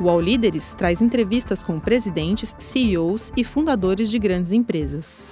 O 0.00 0.08
All 0.08 0.20
Líderes 0.20 0.74
traz 0.78 1.02
entrevistas 1.02 1.60
com 1.60 1.80
presidentes, 1.80 2.54
CEOs 2.56 3.32
e 3.36 3.42
fundadores 3.42 4.08
de 4.08 4.16
grandes 4.16 4.52
empresas. 4.52 5.26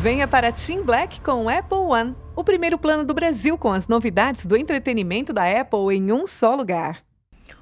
Venha 0.00 0.26
para 0.26 0.50
Team 0.50 0.82
Black 0.82 1.20
com 1.20 1.44
o 1.44 1.48
Apple 1.50 1.76
One, 1.76 2.14
o 2.34 2.42
primeiro 2.42 2.78
plano 2.78 3.04
do 3.04 3.12
Brasil 3.12 3.58
com 3.58 3.70
as 3.70 3.86
novidades 3.86 4.46
do 4.46 4.56
entretenimento 4.56 5.30
da 5.30 5.44
Apple 5.44 5.94
em 5.94 6.10
um 6.10 6.26
só 6.26 6.54
lugar. 6.54 7.02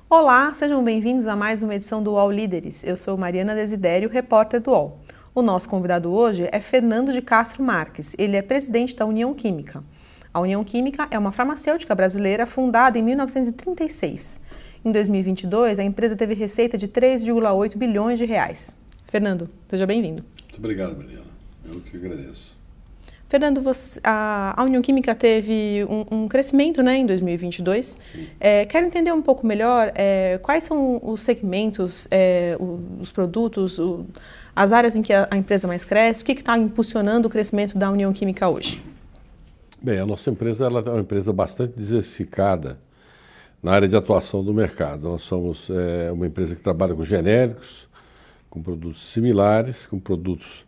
Olá, 0.09 0.55
sejam 0.55 0.85
bem-vindos 0.85 1.27
a 1.27 1.35
mais 1.35 1.65
uma 1.65 1.75
edição 1.75 2.01
do 2.01 2.13
UOL 2.13 2.31
Líderes. 2.31 2.85
Eu 2.85 2.97
sou 2.97 3.17
Mariana 3.17 3.53
Desidério, 3.53 4.09
repórter 4.09 4.61
do 4.61 4.71
UOL. 4.71 5.01
O 5.35 5.43
nosso 5.43 5.69
convidado 5.69 6.13
hoje 6.13 6.49
é 6.53 6.61
Fernando 6.61 7.13
de 7.13 7.21
Castro 7.21 7.61
Marques. 7.61 8.15
Ele 8.17 8.37
é 8.37 8.43
presidente 8.43 8.95
da 8.95 9.05
União 9.05 9.35
Química. 9.35 9.83
A 10.33 10.39
União 10.39 10.63
Química 10.63 11.09
é 11.11 11.19
uma 11.19 11.33
farmacêutica 11.33 11.93
brasileira 11.93 12.47
fundada 12.47 12.97
em 12.97 13.03
1936. 13.03 14.41
Em 14.83 14.93
2022, 14.93 15.79
a 15.79 15.85
empresa 15.85 16.17
teve 16.17 16.33
receita 16.33 16.79
de 16.79 16.89
3,8 16.89 17.77
bilhões 17.77 18.19
de 18.19 18.25
reais. 18.25 18.75
Fernando, 19.09 19.49
seja 19.69 19.87
bem-vindo. 19.87 20.25
Muito 20.43 20.57
obrigado, 20.57 20.97
Mariana. 20.97 21.27
Eu 21.67 21.81
que 21.81 21.99
agradeço. 21.99 22.59
Fernando, 23.29 23.61
você, 23.61 24.01
a, 24.03 24.57
União 24.65 24.81
Química 24.81 25.15
teve 25.15 25.87
um, 25.89 26.23
um 26.23 26.29
crescimento 26.29 26.83
né, 26.83 26.97
em 26.97 27.07
2022. 27.07 27.99
É, 28.41 28.65
quero 28.65 28.87
entender 28.87 29.13
um 29.13 29.21
pouco 29.21 29.47
melhor 29.47 29.93
é, 29.95 30.39
quais 30.43 30.65
são 30.65 30.99
os 31.03 31.23
segmentos, 31.23 32.09
é, 32.11 32.57
os 32.99 33.13
produtos, 33.13 33.79
o, 33.79 34.07
as 34.57 34.73
áreas 34.73 34.97
em 34.97 35.03
que 35.03 35.13
a, 35.13 35.29
a, 35.31 35.37
empresa 35.37 35.69
mais 35.69 35.85
cresce, 35.85 36.23
o 36.23 36.25
que 36.25 36.33
está 36.33 36.57
impulsionando 36.57 37.29
o 37.29 37.31
crescimento 37.31 37.77
da 37.77 37.91
União 37.91 38.13
Química 38.15 38.49
hoje? 38.49 38.83
Bem, 39.81 39.99
a 39.99 40.07
nossa 40.07 40.31
empresa 40.31 40.65
ela 40.65 40.83
é 40.85 40.91
uma 40.91 41.01
empresa 41.01 41.33
bastante 41.33 41.75
diversificada 41.77 42.79
na 43.63 43.73
área 43.73 43.89
de 43.89 43.97
atuação 43.97 44.43
do 44.43 44.55
mercado. 44.55 45.09
Nós 45.09 45.23
somos 45.23 45.69
é, 45.71 46.11
uma 46.13 46.27
empresa 46.27 46.55
que 46.55 46.63
trabalha 46.63 46.95
com 46.95 47.05
genéricos, 47.05 47.89
com 48.49 48.63
produtos 48.63 49.03
similares, 49.05 49.87
com 49.87 49.99
produtos 49.99 50.65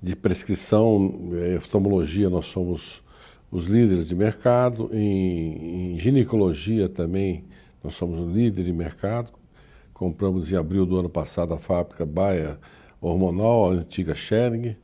de 0.00 0.14
prescrição, 0.14 1.30
é, 1.34 1.56
oftalmologia, 1.56 2.30
nós 2.30 2.46
somos 2.46 3.02
os 3.50 3.66
líderes 3.66 4.06
de 4.06 4.14
mercado, 4.14 4.90
em, 4.92 5.94
em 5.94 6.00
ginecologia 6.00 6.88
também 6.88 7.44
nós 7.82 7.94
somos 7.94 8.18
o 8.18 8.28
líder 8.28 8.64
de 8.64 8.72
mercado. 8.72 9.30
Compramos 9.94 10.52
em 10.52 10.56
abril 10.56 10.84
do 10.84 10.96
ano 10.96 11.08
passado 11.08 11.54
a 11.54 11.56
fábrica 11.56 12.04
Baia 12.04 12.58
Hormonal, 13.00 13.70
a 13.70 13.74
antiga 13.74 14.12
Schering. 14.12 14.76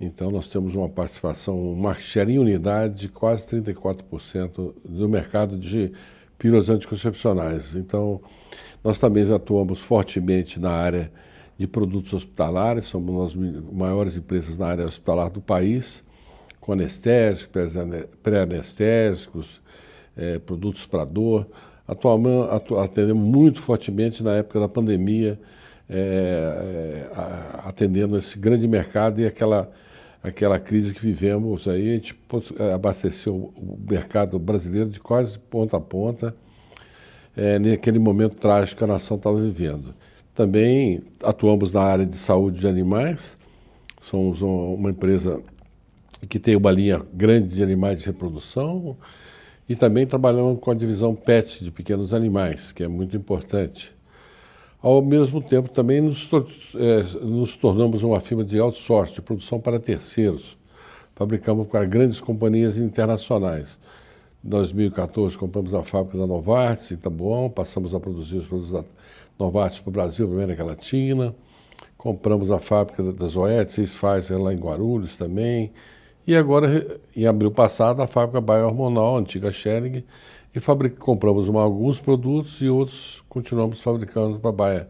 Então 0.00 0.30
nós 0.30 0.48
temos 0.48 0.74
uma 0.74 0.88
participação, 0.88 1.58
um 1.58 1.74
market 1.74 2.04
share 2.06 2.32
em 2.32 2.38
unidade 2.38 2.94
de 2.94 3.08
quase 3.08 3.46
34% 3.46 4.74
do 4.82 5.08
mercado 5.08 5.58
de 5.58 5.92
pílulas 6.38 6.68
anticoncepcionais. 6.68 7.74
Então, 7.74 8.20
nós 8.82 8.98
também 8.98 9.30
atuamos 9.32 9.80
fortemente 9.80 10.60
na 10.60 10.70
área 10.70 11.10
de 11.58 11.66
produtos 11.66 12.12
hospitalares, 12.12 12.86
somos 12.86 13.34
das 13.34 13.44
maiores 13.72 14.14
empresas 14.14 14.58
na 14.58 14.66
área 14.66 14.84
hospitalar 14.84 15.30
do 15.30 15.40
país, 15.40 16.04
com 16.60 16.72
anestésicos, 16.72 17.72
pré-anestésicos, 18.22 19.60
é, 20.16 20.38
produtos 20.38 20.84
para 20.86 21.04
dor. 21.04 21.46
Atuamos, 21.86 22.50
atu, 22.50 22.78
atendemos 22.78 23.22
muito 23.22 23.60
fortemente 23.60 24.22
na 24.22 24.34
época 24.34 24.60
da 24.60 24.68
pandemia, 24.68 25.38
é, 25.88 25.96
é, 25.96 27.10
atendendo 27.64 28.18
esse 28.18 28.38
grande 28.38 28.66
mercado 28.66 29.20
e 29.20 29.26
aquela 29.26 29.70
aquela 30.26 30.58
crise 30.58 30.92
que 30.92 31.00
vivemos 31.00 31.68
aí, 31.68 31.90
a 31.90 31.94
gente 31.94 32.18
abasteceu 32.74 33.52
o 33.56 33.78
mercado 33.88 34.38
brasileiro 34.38 34.90
de 34.90 34.98
quase 34.98 35.38
ponta 35.38 35.76
a 35.76 35.80
ponta, 35.80 36.34
é, 37.36 37.58
naquele 37.58 37.98
momento 37.98 38.34
trágico 38.34 38.78
que 38.78 38.84
a 38.84 38.88
nação 38.88 39.16
estava 39.16 39.40
vivendo. 39.40 39.94
Também 40.34 41.02
atuamos 41.22 41.72
na 41.72 41.82
área 41.82 42.04
de 42.04 42.16
saúde 42.16 42.58
de 42.58 42.66
animais, 42.66 43.38
somos 44.02 44.42
uma 44.42 44.90
empresa 44.90 45.40
que 46.28 46.40
tem 46.40 46.56
uma 46.56 46.72
linha 46.72 47.00
grande 47.14 47.54
de 47.54 47.62
animais 47.62 48.00
de 48.00 48.06
reprodução 48.06 48.96
e 49.68 49.76
também 49.76 50.06
trabalhamos 50.06 50.58
com 50.60 50.70
a 50.72 50.74
divisão 50.74 51.14
PET 51.14 51.62
de 51.62 51.70
pequenos 51.70 52.12
animais, 52.12 52.72
que 52.72 52.82
é 52.82 52.88
muito 52.88 53.16
importante. 53.16 53.95
Ao 54.86 55.02
mesmo 55.02 55.42
tempo, 55.42 55.68
também 55.68 56.00
nos, 56.00 56.30
é, 56.76 57.02
nos 57.20 57.56
tornamos 57.56 58.04
uma 58.04 58.20
firma 58.20 58.44
de 58.44 58.60
outsourcing, 58.60 59.14
de 59.14 59.20
produção 59.20 59.58
para 59.58 59.80
terceiros. 59.80 60.56
Fabricamos 61.16 61.66
para 61.66 61.84
grandes 61.84 62.20
companhias 62.20 62.78
internacionais. 62.78 63.66
Em 64.44 64.48
2014, 64.48 65.36
compramos 65.36 65.74
a 65.74 65.82
fábrica 65.82 66.16
da 66.16 66.24
Novartis 66.24 66.92
em 66.92 66.96
Tabuão, 66.96 67.50
passamos 67.50 67.96
a 67.96 67.98
produzir 67.98 68.36
os 68.36 68.46
produtos 68.46 68.70
da 68.70 68.84
Novartis 69.36 69.80
para 69.80 69.88
o 69.88 69.92
Brasil, 69.92 70.24
para 70.28 70.36
a 70.36 70.44
América 70.44 70.62
Latina. 70.62 71.34
Compramos 71.98 72.52
a 72.52 72.60
fábrica 72.60 73.02
da 73.12 73.26
Zoetis, 73.26 73.92
Pfizer 73.92 74.40
lá 74.40 74.54
em 74.54 74.56
Guarulhos 74.56 75.18
também. 75.18 75.72
E 76.24 76.36
agora, 76.36 77.00
em 77.16 77.26
abril 77.26 77.50
passado, 77.50 78.02
a 78.02 78.06
fábrica 78.06 78.40
Bio-Hormonal, 78.40 79.16
antiga 79.16 79.50
Schering, 79.50 80.04
e 80.56 80.60
fabric... 80.60 80.96
compramos 80.96 81.48
uma, 81.48 81.60
alguns 81.60 82.00
produtos 82.00 82.62
e 82.62 82.68
outros 82.68 83.22
continuamos 83.28 83.80
fabricando 83.80 84.38
para 84.38 84.48
a 84.48 84.52
Baia, 84.52 84.88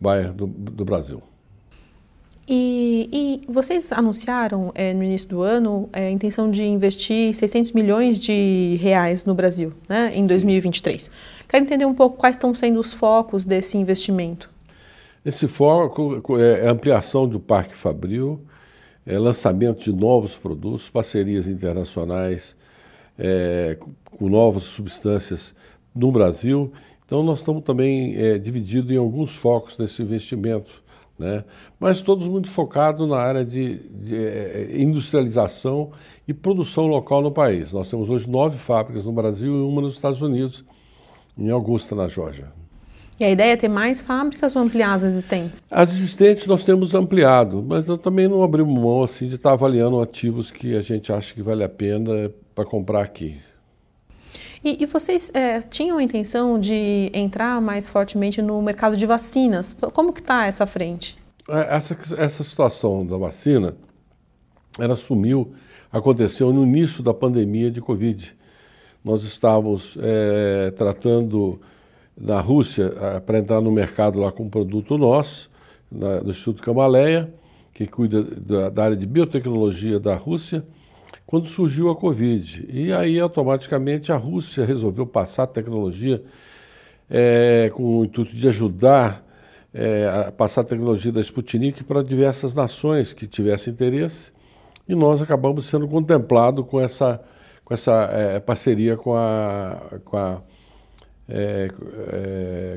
Baia 0.00 0.32
do, 0.32 0.46
do 0.46 0.84
Brasil. 0.84 1.20
E, 2.48 3.08
e, 3.12 3.52
vocês 3.52 3.92
anunciaram 3.92 4.72
é, 4.74 4.92
no 4.92 5.02
início 5.02 5.28
do 5.28 5.42
ano 5.42 5.88
é, 5.92 6.06
a 6.06 6.10
intenção 6.10 6.50
de 6.50 6.64
investir 6.64 7.34
600 7.34 7.72
milhões 7.72 8.18
de 8.18 8.76
reais 8.80 9.24
no 9.24 9.34
Brasil 9.34 9.72
né, 9.88 10.12
em 10.14 10.26
2023. 10.26 11.10
Quero 11.48 11.64
entender 11.64 11.84
um 11.84 11.94
pouco 11.94 12.16
quais 12.16 12.36
estão 12.36 12.54
sendo 12.54 12.80
os 12.80 12.92
focos 12.92 13.44
desse 13.44 13.78
investimento. 13.78 14.50
Esse 15.24 15.46
foco 15.46 16.20
é, 16.38 16.64
é 16.64 16.68
ampliação 16.68 17.28
do 17.28 17.38
Parque 17.38 17.74
Fabril, 17.74 18.40
é 19.06 19.18
lançamento 19.18 19.82
de 19.82 19.92
novos 19.92 20.36
produtos, 20.36 20.88
parcerias 20.88 21.46
internacionais, 21.46 22.56
é, 23.22 23.78
com 24.18 24.28
novas 24.28 24.64
substâncias 24.64 25.54
no 25.94 26.10
Brasil. 26.10 26.72
Então, 27.06 27.22
nós 27.22 27.38
estamos 27.38 27.62
também 27.62 28.16
é, 28.16 28.36
divididos 28.36 28.90
em 28.90 28.96
alguns 28.96 29.36
focos 29.36 29.78
nesse 29.78 30.02
investimento, 30.02 30.82
né? 31.16 31.44
mas 31.78 32.00
todos 32.00 32.26
muito 32.26 32.48
focados 32.48 33.08
na 33.08 33.18
área 33.18 33.44
de, 33.44 33.78
de 33.78 34.16
é, 34.16 34.70
industrialização 34.76 35.92
e 36.26 36.34
produção 36.34 36.86
local 36.86 37.22
no 37.22 37.30
país. 37.30 37.72
Nós 37.72 37.88
temos 37.88 38.10
hoje 38.10 38.28
nove 38.28 38.58
fábricas 38.58 39.04
no 39.04 39.12
Brasil 39.12 39.54
e 39.54 39.62
uma 39.62 39.80
nos 39.80 39.94
Estados 39.94 40.20
Unidos, 40.20 40.64
em 41.38 41.50
Augusta, 41.50 41.94
na 41.94 42.08
Geórgia. 42.08 42.50
E 43.20 43.24
a 43.24 43.30
ideia 43.30 43.52
é 43.52 43.56
ter 43.56 43.68
mais 43.68 44.00
fábricas 44.00 44.56
ou 44.56 44.62
ampliar 44.62 44.94
as 44.94 45.04
existentes? 45.04 45.62
As 45.70 45.92
existentes 45.92 46.46
nós 46.46 46.64
temos 46.64 46.92
ampliado, 46.92 47.62
mas 47.62 47.86
eu 47.86 47.96
também 47.96 48.26
não 48.26 48.42
abrimos 48.42 48.74
mão 48.74 49.04
assim, 49.04 49.28
de 49.28 49.36
estar 49.36 49.52
avaliando 49.52 50.00
ativos 50.00 50.50
que 50.50 50.74
a 50.74 50.82
gente 50.82 51.12
acha 51.12 51.32
que 51.32 51.42
vale 51.42 51.62
a 51.62 51.68
pena 51.68 52.32
para 52.54 52.64
comprar 52.64 53.02
aqui. 53.02 53.40
E, 54.64 54.82
e 54.82 54.86
vocês 54.86 55.30
é, 55.34 55.60
tinham 55.60 55.98
a 55.98 56.02
intenção 56.02 56.58
de 56.58 57.10
entrar 57.12 57.60
mais 57.60 57.88
fortemente 57.88 58.40
no 58.40 58.62
mercado 58.62 58.96
de 58.96 59.04
vacinas? 59.04 59.76
Como 59.92 60.12
que 60.12 60.20
está 60.20 60.46
essa 60.46 60.66
frente? 60.66 61.18
É, 61.48 61.76
essa, 61.76 61.96
essa 62.16 62.44
situação 62.44 63.04
da 63.04 63.16
vacina, 63.16 63.74
ela 64.78 64.96
sumiu, 64.96 65.52
aconteceu 65.90 66.52
no 66.52 66.62
início 66.62 67.02
da 67.02 67.12
pandemia 67.12 67.70
de 67.70 67.80
Covid. 67.80 68.34
Nós 69.04 69.24
estávamos 69.24 69.98
é, 70.00 70.70
tratando 70.76 71.60
na 72.16 72.40
Rússia 72.40 72.94
é, 73.00 73.20
para 73.20 73.38
entrar 73.38 73.60
no 73.60 73.72
mercado 73.72 74.20
lá 74.20 74.30
com 74.30 74.44
um 74.44 74.50
produto 74.50 74.96
nosso, 74.96 75.50
na, 75.90 76.20
do 76.20 76.30
Instituto 76.30 76.62
Camaleia, 76.62 77.32
que 77.74 77.86
cuida 77.86 78.22
da, 78.22 78.70
da 78.70 78.84
área 78.84 78.96
de 78.96 79.06
biotecnologia 79.06 79.98
da 79.98 80.14
Rússia, 80.14 80.64
quando 81.32 81.46
surgiu 81.46 81.88
a 81.88 81.96
Covid. 81.96 82.68
E 82.68 82.92
aí, 82.92 83.18
automaticamente, 83.18 84.12
a 84.12 84.16
Rússia 84.16 84.66
resolveu 84.66 85.06
passar 85.06 85.44
a 85.44 85.46
tecnologia 85.46 86.22
é, 87.08 87.72
com 87.74 88.00
o 88.00 88.04
intuito 88.04 88.36
de 88.36 88.48
ajudar 88.48 89.24
é, 89.72 90.26
a 90.28 90.30
passar 90.30 90.60
a 90.60 90.64
tecnologia 90.64 91.10
da 91.10 91.22
Sputnik 91.22 91.84
para 91.84 92.04
diversas 92.04 92.54
nações 92.54 93.14
que 93.14 93.26
tivessem 93.26 93.72
interesse. 93.72 94.30
E 94.86 94.94
nós 94.94 95.22
acabamos 95.22 95.64
sendo 95.64 95.88
contemplados 95.88 96.66
com 96.66 96.78
essa, 96.78 97.18
com 97.64 97.72
essa 97.72 98.10
é, 98.12 98.38
parceria 98.38 98.98
com 98.98 99.14
a, 99.14 100.00
com 100.04 100.18
a, 100.18 100.42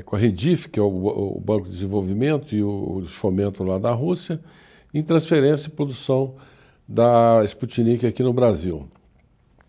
com 0.06 0.16
a 0.16 0.18
Redif, 0.18 0.70
que 0.70 0.80
é 0.80 0.82
o, 0.82 0.86
o, 0.86 1.42
Banco 1.44 1.64
de 1.64 1.72
Desenvolvimento 1.72 2.54
e 2.54 2.62
o, 2.62 3.02
o 3.02 3.06
Fomento 3.06 3.62
lá 3.62 3.76
da 3.76 3.92
Rússia, 3.92 4.40
em 4.94 5.02
transferência 5.02 5.68
e 5.68 5.70
produção 5.70 6.36
da 6.88 7.42
Sputnik 7.44 8.06
aqui 8.06 8.22
no 8.22 8.32
Brasil. 8.32 8.86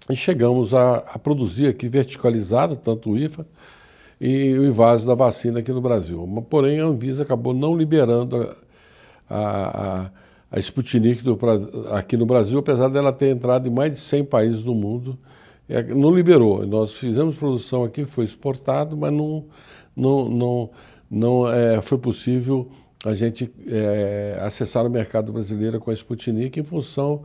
E 0.09 0.15
chegamos 0.15 0.73
a, 0.73 0.97
a 0.97 1.19
produzir 1.19 1.67
aqui 1.67 1.89
verticalizado, 1.89 2.75
tanto 2.75 3.11
o 3.11 3.17
IFA 3.17 3.45
e 4.21 4.53
o 4.57 4.65
invase 4.65 5.05
da 5.05 5.15
vacina 5.15 5.59
aqui 5.59 5.71
no 5.71 5.81
Brasil. 5.81 6.27
Porém, 6.49 6.79
a 6.79 6.85
Anvisa 6.85 7.23
acabou 7.23 7.53
não 7.53 7.75
liberando 7.75 8.55
a, 9.29 9.37
a, 9.37 10.11
a 10.51 10.59
Sputnik 10.59 11.23
do, 11.23 11.37
aqui 11.91 12.15
no 12.15 12.25
Brasil, 12.25 12.59
apesar 12.59 12.87
dela 12.89 13.11
ter 13.11 13.29
entrado 13.29 13.67
em 13.67 13.71
mais 13.71 13.91
de 13.91 13.99
100 13.99 14.25
países 14.25 14.63
do 14.63 14.73
mundo, 14.73 15.17
não 15.95 16.11
liberou. 16.11 16.65
Nós 16.65 16.93
fizemos 16.93 17.35
produção 17.35 17.83
aqui, 17.83 18.05
foi 18.05 18.23
exportado, 18.25 18.95
mas 18.95 19.11
não, 19.11 19.45
não, 19.95 20.29
não, 20.29 20.69
não 21.11 21.49
é, 21.49 21.81
foi 21.81 21.97
possível 21.97 22.71
a 23.05 23.13
gente 23.13 23.51
é, 23.67 24.37
acessar 24.41 24.85
o 24.85 24.89
mercado 24.89 25.31
brasileiro 25.31 25.79
com 25.79 25.91
a 25.91 25.93
Sputnik 25.93 26.59
em 26.59 26.63
função 26.63 27.23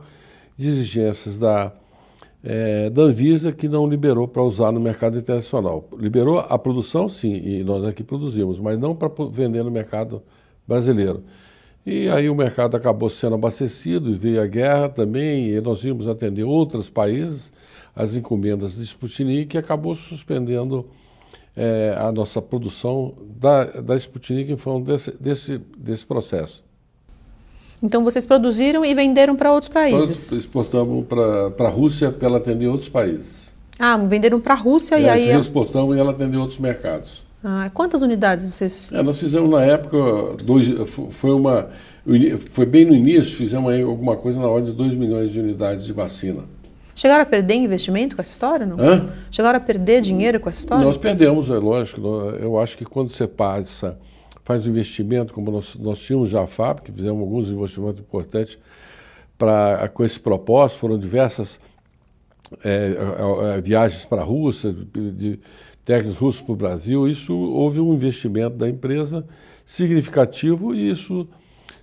de 0.57 0.67
exigências 0.67 1.39
da, 1.39 1.71
é, 2.43 2.89
da 2.89 3.03
Anvisa 3.03 3.51
que 3.51 3.67
não 3.67 3.87
liberou 3.87 4.27
para 4.27 4.43
usar 4.43 4.71
no 4.71 4.79
mercado 4.79 5.17
internacional. 5.17 5.87
Liberou 5.97 6.39
a 6.39 6.57
produção, 6.59 7.09
sim, 7.09 7.33
e 7.33 7.63
nós 7.63 7.83
aqui 7.83 8.03
produzimos, 8.03 8.59
mas 8.59 8.77
não 8.79 8.95
para 8.95 9.09
vender 9.31 9.63
no 9.63 9.71
mercado 9.71 10.21
brasileiro. 10.67 11.23
E 11.85 12.07
aí 12.07 12.29
o 12.29 12.35
mercado 12.35 12.77
acabou 12.77 13.09
sendo 13.09 13.35
abastecido 13.35 14.09
e 14.09 14.13
veio 14.13 14.41
a 14.41 14.47
guerra 14.47 14.89
também, 14.89 15.49
e 15.49 15.59
nós 15.59 15.83
íamos 15.83 16.07
atender 16.07 16.43
outros 16.43 16.89
países, 16.89 17.51
as 17.95 18.15
encomendas 18.15 18.75
de 18.75 18.83
Sputnik, 18.83 19.55
e 19.55 19.57
acabou 19.57 19.93
suspendendo 19.95 20.87
é, 21.55 21.95
a 21.97 22.11
nossa 22.11 22.41
produção 22.41 23.13
da, 23.39 23.65
da 23.65 23.95
Sputnik 23.95 24.51
em 24.51 24.57
função 24.57 24.81
desse, 24.81 25.11
desse, 25.19 25.57
desse 25.77 26.05
processo. 26.05 26.63
Então 27.81 28.03
vocês 28.03 28.25
produziram 28.25 28.85
e 28.85 28.93
venderam 28.93 29.35
para 29.35 29.51
outros 29.51 29.71
países? 29.71 30.31
Nós 30.31 30.31
exportamos 30.31 31.05
para 31.05 31.67
a 31.67 31.69
Rússia 31.69 32.11
para 32.11 32.27
ela 32.27 32.37
atender 32.37 32.67
outros 32.67 32.87
países. 32.87 33.51
Ah, 33.77 33.97
venderam 33.97 34.39
para 34.39 34.53
a 34.53 34.57
Rússia 34.57 34.97
e, 34.97 35.03
e 35.03 35.09
aí... 35.09 35.35
exportamos 35.35 35.95
e 35.95 35.99
ela 35.99 36.11
atender 36.11 36.37
outros 36.37 36.59
mercados. 36.59 37.21
Ah, 37.43 37.69
quantas 37.73 38.01
unidades 38.01 38.45
vocês... 38.45 38.89
É, 38.93 39.03
nós 39.03 39.19
fizemos 39.19 39.49
na 39.49 39.61
época, 39.61 39.97
dois, 40.43 40.65
foi, 40.89 41.31
uma, 41.31 41.67
foi 42.51 42.65
bem 42.65 42.85
no 42.85 42.95
início, 42.95 43.35
fizemos 43.35 43.69
aí 43.69 43.81
alguma 43.81 44.15
coisa 44.15 44.39
na 44.39 44.47
ordem 44.47 44.71
de 44.71 44.77
2 44.77 44.95
milhões 44.95 45.31
de 45.31 45.41
unidades 45.41 45.83
de 45.83 45.91
vacina. 45.91 46.43
Chegaram 46.95 47.23
a 47.23 47.25
perder 47.25 47.55
investimento 47.55 48.15
com 48.15 48.21
essa 48.21 48.31
história, 48.31 48.65
não? 48.65 48.79
Hã? 48.79 49.09
Chegaram 49.31 49.57
a 49.57 49.61
perder 49.61 50.01
dinheiro 50.01 50.39
com 50.39 50.49
essa 50.49 50.59
história? 50.59 50.85
Nós 50.85 50.97
perdemos, 50.97 51.49
é 51.49 51.57
lógico. 51.57 52.01
Eu 52.39 52.59
acho 52.59 52.77
que 52.77 52.85
quando 52.85 53.09
você 53.09 53.27
passa, 53.27 53.97
faz 54.43 54.67
um 54.67 54.69
investimento, 54.69 55.33
como 55.33 55.51
nós, 55.51 55.75
nós 55.75 55.99
tínhamos 55.99 56.29
já 56.29 56.43
a 56.43 56.47
fábrica, 56.47 56.91
fizemos 56.93 57.19
alguns 57.19 57.49
investimentos 57.49 57.99
importantes 57.99 58.57
pra, 59.37 59.89
com 59.93 60.03
esse 60.03 60.19
propósito, 60.19 60.79
foram 60.79 60.99
diversas 60.99 61.59
é, 62.63 62.69
é, 62.69 63.57
é 63.57 63.61
viagens 63.61 64.05
para 64.05 64.21
a 64.21 64.25
Rússia, 64.25 64.71
de, 64.71 65.11
de 65.11 65.39
técnicos 65.83 66.17
russos 66.17 66.41
para 66.41 66.53
o 66.53 66.55
Brasil. 66.55 67.07
Isso 67.07 67.33
houve 67.35 67.79
um 67.79 67.93
investimento 67.93 68.55
da 68.55 68.69
empresa 68.69 69.25
significativo 69.65 70.73
e 70.73 70.89
isso 70.89 71.27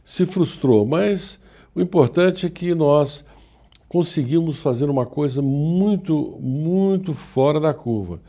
se 0.04 0.26
frustrou. 0.26 0.86
Mas 0.86 1.38
o 1.74 1.80
importante 1.80 2.46
é 2.46 2.50
que 2.50 2.74
nós 2.74 3.24
conseguimos 3.90 4.60
fazer 4.60 4.88
uma 4.88 5.04
coisa 5.04 5.42
muito, 5.42 6.38
muito 6.40 7.12
fora 7.12 7.58
da 7.58 7.74
curva. 7.74 8.20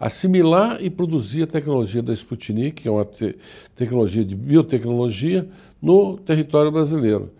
Assimilar 0.00 0.82
e 0.82 0.88
produzir 0.88 1.42
a 1.42 1.46
tecnologia 1.46 2.02
da 2.02 2.14
Sputnik, 2.14 2.80
que 2.80 2.88
é 2.88 2.90
uma 2.90 3.04
te 3.04 3.36
tecnologia 3.76 4.24
de 4.24 4.34
biotecnologia, 4.34 5.46
no 5.82 6.16
território 6.16 6.72
brasileiro. 6.72 7.30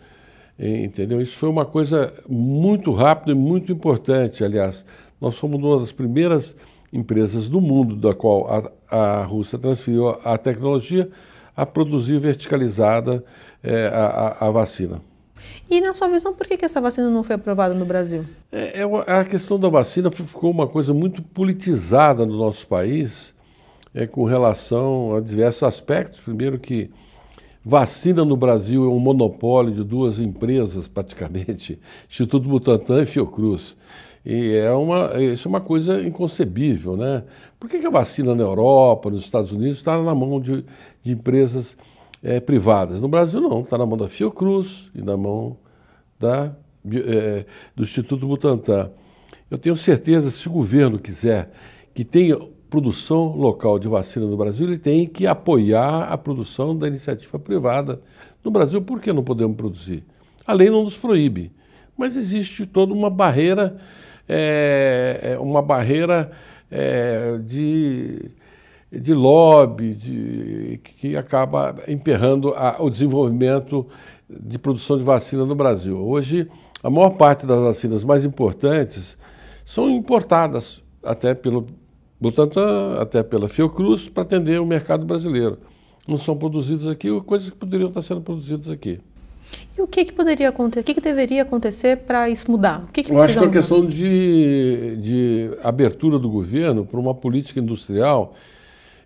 Entendeu? 0.59 1.23
Isso 1.23 1.35
foi 1.39 1.49
uma 1.49 1.65
coisa 1.65 2.13
muito 2.29 2.93
rápida 2.93 3.33
e 3.33 3.35
muito 3.35 3.73
importante. 3.73 4.45
Aliás, 4.45 4.85
nós 5.19 5.39
fomos 5.39 5.59
uma 5.59 5.79
das 5.79 5.93
primeiras 5.93 6.55
empresas 6.93 7.49
do 7.49 7.59
mundo 7.59 7.97
da 7.97 8.15
qual 8.15 8.71
a, 8.91 9.21
a 9.21 9.25
Rússia 9.25 9.59
transferiu 9.59 10.11
a 10.23 10.37
tecnologia 10.37 11.09
a 11.57 11.65
produzir 11.65 12.19
verticalizada 12.19 13.25
é, 13.63 13.87
a, 13.87 14.37
a, 14.41 14.49
a 14.49 14.51
vacina. 14.51 15.01
E 15.71 15.81
na 15.81 15.95
sua 15.95 16.09
visão, 16.09 16.35
por 16.35 16.47
que, 16.47 16.57
que 16.57 16.65
essa 16.65 16.81
vacina 16.81 17.09
não 17.09 17.23
foi 17.23 17.37
aprovada 17.37 17.75
no 17.75 17.85
Brasil? 17.85 18.25
É, 18.51 18.81
é, 18.81 19.13
a 19.13 19.25
questão 19.25 19.59
da 19.59 19.69
vacina 19.69 20.11
ficou 20.11 20.51
uma 20.51 20.67
coisa 20.67 20.93
muito 20.93 21.23
politizada 21.23 22.27
no 22.27 22.37
nosso 22.37 22.67
país 22.67 23.35
é, 23.95 24.07
com 24.07 24.25
relação 24.25 25.17
a 25.17 25.21
diversos 25.21 25.63
aspectos. 25.63 26.21
Primeiro 26.21 26.59
que 26.59 26.91
vacina 27.65 28.25
no 28.25 28.37
Brasil 28.37 28.85
é 28.85 28.89
um 28.89 28.99
monopólio 28.99 29.73
de 29.73 29.85
duas 29.85 30.19
empresas, 30.21 30.89
praticamente, 30.89 31.79
Instituto 32.09 32.49
Butantan 32.49 33.03
e 33.03 33.07
Fiocruz. 33.07 33.77
E 34.25 34.55
é 34.55 34.71
uma, 34.73 35.21
isso 35.21 35.49
é 35.49 35.51
uma 35.51 35.61
coisa 35.61 36.01
inconcebível, 36.01 36.97
né? 36.97 37.25
Por 37.59 37.69
que, 37.69 37.81
que 37.81 37.87
a 37.87 37.91
vacina 37.91 38.35
na 38.35 38.43
Europa, 38.43 39.11
nos 39.11 39.25
Estados 39.25 39.53
Unidos, 39.53 39.79
está 39.79 40.01
na 40.01 40.15
mão 40.15 40.41
de, 40.41 40.65
de 41.03 41.13
empresas 41.13 41.77
é, 42.23 42.41
privadas. 42.41 43.03
No 43.03 43.09
Brasil 43.09 43.41
não, 43.41 43.63
está 43.63 43.77
na 43.77 43.85
mão 43.85 43.99
da 43.99 44.09
Fiocruz 44.09 44.91
e 44.95 45.03
na 45.03 45.17
mão 45.17 45.57
da, 46.19 46.55
é, 46.93 47.45
do 47.75 47.83
Instituto 47.83 48.27
Butantan. 48.27 48.91
Eu 49.51 49.59
tenho 49.59 49.77
certeza, 49.77 50.31
se 50.31 50.49
o 50.49 50.53
governo 50.53 50.99
quiser 50.99 51.51
que 51.95 52.05
tenha 52.05 52.39
produção 52.71 53.37
local 53.37 53.79
de 53.79 53.87
vacina 53.87 54.25
no 54.25 54.37
Brasil, 54.37 54.67
ele 54.67 54.79
tem 54.79 55.07
que 55.07 55.27
apoiar 55.27 56.05
a 56.05 56.17
produção 56.17 56.77
da 56.77 56.89
iniciativa 56.89 57.39
privada. 57.39 58.01
No 58.43 58.51
Brasil, 58.51 58.81
por 58.81 59.01
que 59.01 59.13
não 59.13 59.23
podemos 59.23 59.57
produzir? 59.57 60.03
A 60.47 60.55
lei 60.55 60.71
não 60.71 60.85
nos 60.85 60.97
proíbe, 60.97 61.53
mas 61.97 62.17
existe 62.17 62.65
toda 62.65 62.95
uma 62.95 63.11
barreira, 63.11 63.77
é, 64.27 65.37
uma 65.39 65.61
barreira 65.61 66.33
é, 66.71 67.39
de 67.45 68.31
de 68.93 69.15
lobby, 69.15 69.95
de, 69.95 70.81
que 70.83 71.17
acaba 71.17 71.83
emperrando 71.89 72.51
a, 72.55 72.77
o 72.79 72.91
desenvolvimento 72.91 73.87
de 74.29 74.59
produção 74.59 74.99
de 74.99 75.05
vacina 75.05 75.47
no 75.47 75.55
Brasil. 75.55 75.99
Hoje, 75.99 76.49
a 76.83 76.91
maior 76.91 77.11
parte 77.11 77.47
das 77.47 77.59
vacinas 77.59 78.05
mais 78.05 78.25
importantes 78.25 79.17
são 79.65 79.91
importadas 79.91 80.83
até 81.03 81.35
pelo 81.35 81.67
Butantan, 82.21 82.99
até 83.01 83.23
pela 83.23 83.49
Fiocruz, 83.49 84.09
para 84.09 84.23
atender 84.23 84.61
o 84.61 84.67
mercado 84.67 85.07
brasileiro. 85.07 85.59
Não 86.07 86.19
são 86.19 86.37
produzidas 86.37 86.87
aqui, 86.87 87.09
coisas 87.23 87.51
que 87.51 87.57
poderiam 87.57 87.89
estar 87.89 88.03
sendo 88.03 88.21
produzidas 88.21 88.69
aqui. 88.69 89.01
E 89.77 89.83
o 89.83 89.87
que, 89.87 90.05
que 90.05 90.13
poderia 90.13 90.49
acontecer, 90.49 90.81
o 90.81 90.85
que, 90.85 90.95
que 90.95 91.01
deveria 91.01 91.43
acontecer 91.43 91.99
para 91.99 92.29
isso 92.29 92.51
mudar? 92.51 92.85
O 92.89 92.93
que, 92.93 93.03
que 93.03 93.13
Eu 93.13 93.19
acho 93.19 93.35
que 93.35 93.39
é 93.39 93.43
uma 93.43 93.51
questão 93.51 93.85
de, 93.85 94.97
de 95.01 95.51
abertura 95.63 96.19
do 96.19 96.29
governo 96.29 96.85
para 96.85 96.99
uma 96.99 97.15
política 97.15 97.61
industrial 97.61 98.35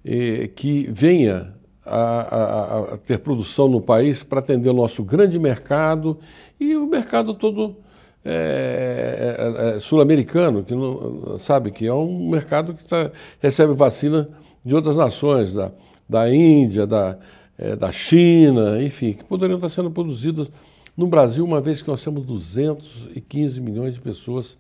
eh, 0.07 0.49
que 0.55 0.89
venha 0.93 1.53
a, 1.85 1.99
a, 1.99 2.79
a, 2.95 2.99
ter 2.99 3.19
produção 3.19 3.69
no 3.69 3.81
país 3.81 4.23
para 4.23 4.39
atender 4.39 4.71
o 4.71 4.73
nosso 4.73 5.03
grande 5.03 5.37
mercado 5.37 6.19
e 6.61 6.77
o 6.77 6.87
mercado 6.87 7.35
todo 7.35 7.77
é, 8.25 9.37
é, 9.39 9.77
é, 9.77 9.81
sul-americano, 9.81 10.63
que 10.63 10.75
não, 10.75 11.39
sabe 11.39 11.73
que 11.73 11.87
é 11.87 11.93
um 11.93 12.29
mercado 12.29 12.75
que 12.75 12.85
tá, 12.85 13.11
recebe 13.41 13.73
vacina 13.75 14.29
de 14.65 14.75
outras 14.75 14.97
nações, 14.97 15.53
da, 15.53 15.73
da 16.09 16.33
Índia, 16.33 16.87
da, 16.87 17.19
é, 17.59 17.75
da 17.75 17.91
China, 17.91 18.81
enfim, 18.81 19.13
que 19.13 19.25
poderiam 19.25 19.57
estar 19.57 19.71
sendo 19.71 19.91
produzidas 19.91 20.51
no 20.97 21.09
Brasil, 21.09 21.45
uma 21.45 21.61
vez 21.61 21.83
que 21.83 21.89
nós 21.89 22.03
temos 22.03 22.25
215 22.25 23.61
milhões 23.61 23.95
de 23.95 24.01
pessoas 24.01 24.57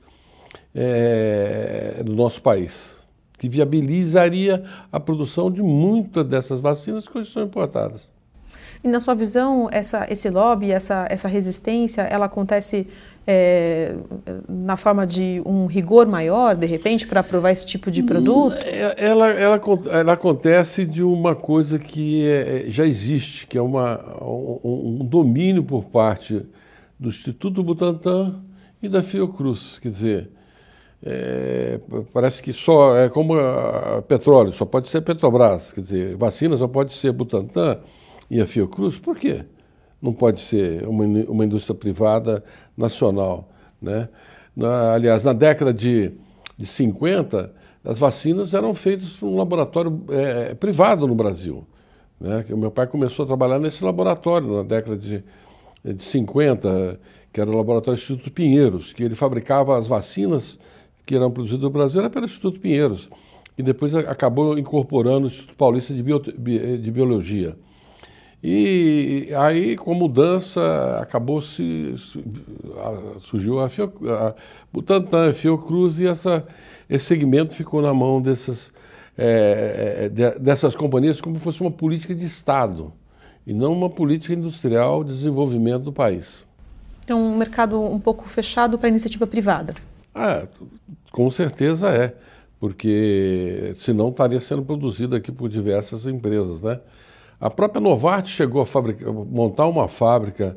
é, 0.75 2.02
no 2.04 2.14
nosso 2.14 2.42
país 2.42 2.95
que 3.38 3.49
viabilizaria 3.49 4.64
a 4.90 4.99
produção 4.99 5.50
de 5.50 5.62
muitas 5.62 6.26
dessas 6.26 6.61
vacinas 6.61 7.07
que 7.07 7.19
hoje 7.19 7.31
são 7.31 7.43
importadas. 7.43 8.09
E 8.83 8.88
na 8.88 9.00
sua 9.00 9.14
visão, 9.14 9.69
essa, 9.73 10.07
esse 10.11 10.31
lobby, 10.31 10.71
essa, 10.71 11.07
essa 11.11 11.28
resistência, 11.28 12.02
ela 12.02 12.26
acontece 12.26 12.87
é, 13.26 13.97
na 14.49 14.76
forma 14.76 15.07
de 15.07 15.43
um 15.45 15.66
rigor 15.66 16.07
maior, 16.07 16.55
de 16.55 16.66
repente, 16.66 17.07
para 17.07 17.21
aprovar 17.21 17.50
esse 17.50 17.66
tipo 17.66 17.90
de 17.90 18.02
produto? 18.02 18.55
É, 18.55 18.95
ela, 18.97 19.28
ela, 19.28 19.61
ela 19.90 20.12
acontece 20.12 20.87
de 20.87 21.02
uma 21.02 21.35
coisa 21.35 21.78
que 21.78 22.25
é, 22.26 22.64
já 22.69 22.87
existe, 22.87 23.47
que 23.47 23.59
é 23.59 23.62
uma, 23.62 24.00
um, 24.23 25.00
um 25.00 25.05
domínio 25.05 25.64
por 25.64 25.85
parte 25.85 26.43
do 26.99 27.09
Instituto 27.09 27.62
Butantan 27.62 28.40
e 28.83 28.88
da 28.88 29.02
Fiocruz. 29.02 29.78
Quer 29.81 29.88
dizer, 29.88 30.31
é, 31.08 31.78
parece 32.12 32.42
que 32.42 32.52
só 32.52 32.96
é 32.96 33.08
como 33.08 33.34
a, 33.34 33.98
a 33.98 34.02
petróleo, 34.02 34.50
só 34.50 34.64
pode 34.64 34.88
ser 34.88 35.02
Petrobras, 35.02 35.70
quer 35.70 35.80
dizer, 35.80 36.16
vacina 36.16 36.56
só 36.56 36.66
pode 36.66 36.92
ser 36.92 37.12
Butantan 37.12 37.78
e 38.28 38.40
a 38.40 38.46
Fiocruz, 38.46 38.98
por 38.98 39.16
quê? 39.16 39.44
Não 40.02 40.12
pode 40.12 40.40
ser 40.40 40.84
uma, 40.84 41.04
uma 41.04 41.44
indústria 41.44 41.76
privada 41.76 42.42
nacional, 42.76 43.48
né? 43.80 44.08
Na, 44.56 44.94
aliás, 44.94 45.22
na 45.22 45.32
década 45.32 45.72
de, 45.72 46.10
de 46.58 46.66
50, 46.66 47.54
as 47.84 48.00
vacinas 48.00 48.52
eram 48.52 48.75
feitas 48.75 49.10
por 49.10 49.28
um 49.28 49.36
laboratório 49.36 50.02
é, 50.08 50.54
privado 50.54 51.06
no 51.06 51.14
Brasil. 51.14 51.64
Né? 52.20 52.44
O 52.50 52.56
meu 52.56 52.70
pai 52.72 52.88
começou 52.88 53.22
a 53.22 53.26
trabalhar 53.26 53.60
nesse 53.60 53.84
laboratório 53.84 54.56
na 54.56 54.62
década 54.64 54.96
de, 54.96 55.22
de 55.84 56.02
50, 56.02 56.98
que 57.32 57.40
era 57.40 57.48
o 57.48 57.56
laboratório 57.56 57.96
Instituto 57.96 58.32
Pinheiros, 58.32 58.92
que 58.92 59.04
ele 59.04 59.14
fabricava 59.14 59.76
as 59.76 59.86
vacinas 59.86 60.58
que 61.06 61.14
eram 61.14 61.30
produzidos 61.30 61.62
no 61.62 61.70
Brasil 61.70 62.00
era 62.00 62.10
pelo 62.10 62.26
Instituto 62.26 62.60
Pinheiros, 62.60 63.08
e 63.56 63.62
depois 63.62 63.94
acabou 63.94 64.58
incorporando 64.58 65.25
o 65.25 65.30
Instituto 65.30 65.54
Paulista 65.54 65.94
de, 65.94 66.02
Bio, 66.02 66.18
de 66.20 66.90
Biologia. 66.90 67.56
E 68.42 69.28
aí, 69.34 69.76
com 69.76 69.94
mudança, 69.94 70.98
acabou 71.00 71.40
se 71.40 71.94
surgiu 73.20 73.60
a, 73.60 73.68
Fio, 73.68 73.92
a 74.08 74.34
Butantan, 74.72 75.30
a 75.30 75.32
Fiocruz 75.32 75.98
e 75.98 76.06
essa, 76.06 76.46
esse 76.88 77.06
segmento 77.06 77.54
ficou 77.54 77.80
na 77.80 77.94
mão 77.94 78.20
dessas 78.20 78.72
é, 79.18 80.10
dessas 80.38 80.76
companhias 80.76 81.20
como 81.22 81.36
se 81.36 81.42
fosse 81.42 81.60
uma 81.62 81.70
política 81.70 82.14
de 82.14 82.26
Estado 82.26 82.92
e 83.46 83.54
não 83.54 83.72
uma 83.72 83.88
política 83.88 84.34
industrial 84.34 85.02
de 85.02 85.12
desenvolvimento 85.12 85.84
do 85.84 85.92
país. 85.92 86.44
É 87.06 87.14
um 87.14 87.36
mercado 87.36 87.80
um 87.80 87.98
pouco 87.98 88.28
fechado 88.28 88.76
para 88.76 88.88
iniciativa 88.88 89.26
privada. 89.26 89.75
Ah, 90.18 90.46
com 91.12 91.30
certeza 91.30 91.90
é, 91.90 92.14
porque 92.58 93.73
senão 93.75 94.08
estaria 94.08 94.40
sendo 94.40 94.62
produzido 94.62 95.14
aqui 95.14 95.30
por 95.30 95.46
diversas 95.46 96.06
empresas, 96.06 96.62
né? 96.62 96.80
A 97.38 97.50
própria 97.50 97.82
Novartis 97.82 98.32
chegou 98.32 98.62
a 98.62 98.66
fabricar, 98.66 99.12
montar 99.12 99.66
uma 99.66 99.88
fábrica 99.88 100.56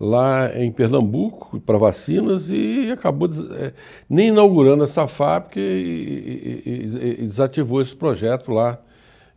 lá 0.00 0.58
em 0.58 0.72
Pernambuco 0.72 1.60
para 1.60 1.76
vacinas 1.76 2.48
e 2.48 2.90
acabou 2.90 3.28
é, 3.58 3.74
nem 4.08 4.28
inaugurando 4.28 4.84
essa 4.84 5.06
fábrica 5.06 5.60
e, 5.60 6.62
e, 6.64 6.70
e, 6.70 7.10
e 7.20 7.26
desativou 7.26 7.82
esse 7.82 7.94
projeto 7.94 8.50
lá 8.52 8.78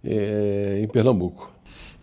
é, 0.02 0.80
em 0.82 0.88
Pernambuco. 0.88 1.52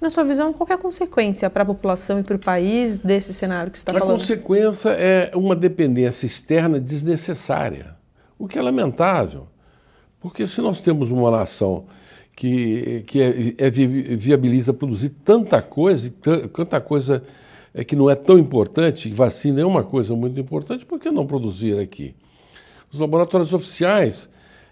Na 0.04 0.10
sua 0.10 0.22
visão, 0.22 0.52
qual 0.52 0.68
é 0.68 0.74
a 0.74 0.76
consequência 0.76 1.48
para 1.48 1.62
a 1.62 1.64
população 1.64 2.20
e 2.20 2.22
para 2.22 2.36
o 2.36 2.38
país 2.38 2.98
desse 2.98 3.32
cenário 3.32 3.72
que 3.72 3.78
você 3.78 3.84
está 3.84 3.94
falando? 3.94 4.10
A 4.10 4.18
consequência 4.18 4.90
é 4.90 5.30
uma 5.34 5.56
dependência 5.56 6.26
externa 6.26 6.78
desnecessária, 6.78 7.96
o 8.38 8.46
que 8.46 8.58
é 8.58 8.62
lamentável. 8.62 9.46
Porque 10.20 10.46
se 10.46 10.60
nós 10.60 10.82
temos 10.82 11.10
uma 11.10 11.30
nação 11.30 11.86
que, 12.36 13.02
que 13.06 13.18
é, 13.18 13.54
é, 13.56 13.70
viabiliza 13.70 14.74
produzir 14.74 15.08
tanta 15.24 15.62
coisa, 15.62 16.12
tanta 16.52 16.82
coisa 16.82 17.24
é 17.72 17.82
que 17.82 17.96
não 17.96 18.10
é 18.10 18.14
tão 18.14 18.38
importante, 18.38 19.08
vacina 19.08 19.62
é 19.62 19.64
uma 19.64 19.84
coisa 19.84 20.14
muito 20.14 20.38
importante, 20.38 20.84
por 20.84 21.00
que 21.00 21.10
não 21.10 21.26
produzir 21.26 21.78
aqui? 21.78 22.14
Os 22.92 23.00
laboratórios 23.00 23.54
oficiais, 23.54 24.28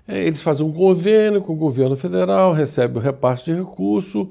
é, 0.06 0.26
eles 0.26 0.42
fazem 0.42 0.66
um 0.66 0.72
convênio 0.72 1.40
com 1.40 1.54
o 1.54 1.56
governo 1.56 1.96
federal, 1.96 2.52
recebem 2.52 2.98
o 2.98 3.00
repasse 3.00 3.46
de 3.46 3.54
recurso, 3.54 4.28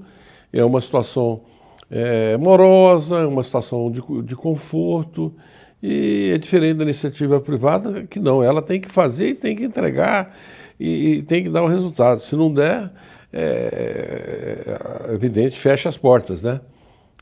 é 0.51 0.63
uma 0.63 0.81
situação 0.81 1.41
é, 1.89 2.37
morosa, 2.37 3.27
uma 3.27 3.43
situação 3.43 3.91
de, 3.91 4.01
de 4.23 4.35
conforto, 4.35 5.33
e 5.81 6.31
é 6.33 6.37
diferente 6.37 6.77
da 6.77 6.83
iniciativa 6.83 7.39
privada, 7.41 8.03
que 8.03 8.19
não, 8.19 8.43
ela 8.43 8.61
tem 8.61 8.79
que 8.79 8.89
fazer 8.89 9.29
e 9.29 9.33
tem 9.33 9.55
que 9.55 9.65
entregar 9.65 10.35
e, 10.79 11.15
e 11.15 11.23
tem 11.23 11.43
que 11.43 11.49
dar 11.49 11.63
o 11.63 11.67
resultado. 11.67 12.21
Se 12.21 12.35
não 12.35 12.53
der, 12.53 12.91
é, 13.33 14.77
é 15.09 15.13
evidente, 15.13 15.59
fecha 15.59 15.89
as 15.89 15.97
portas, 15.97 16.43
né? 16.43 16.61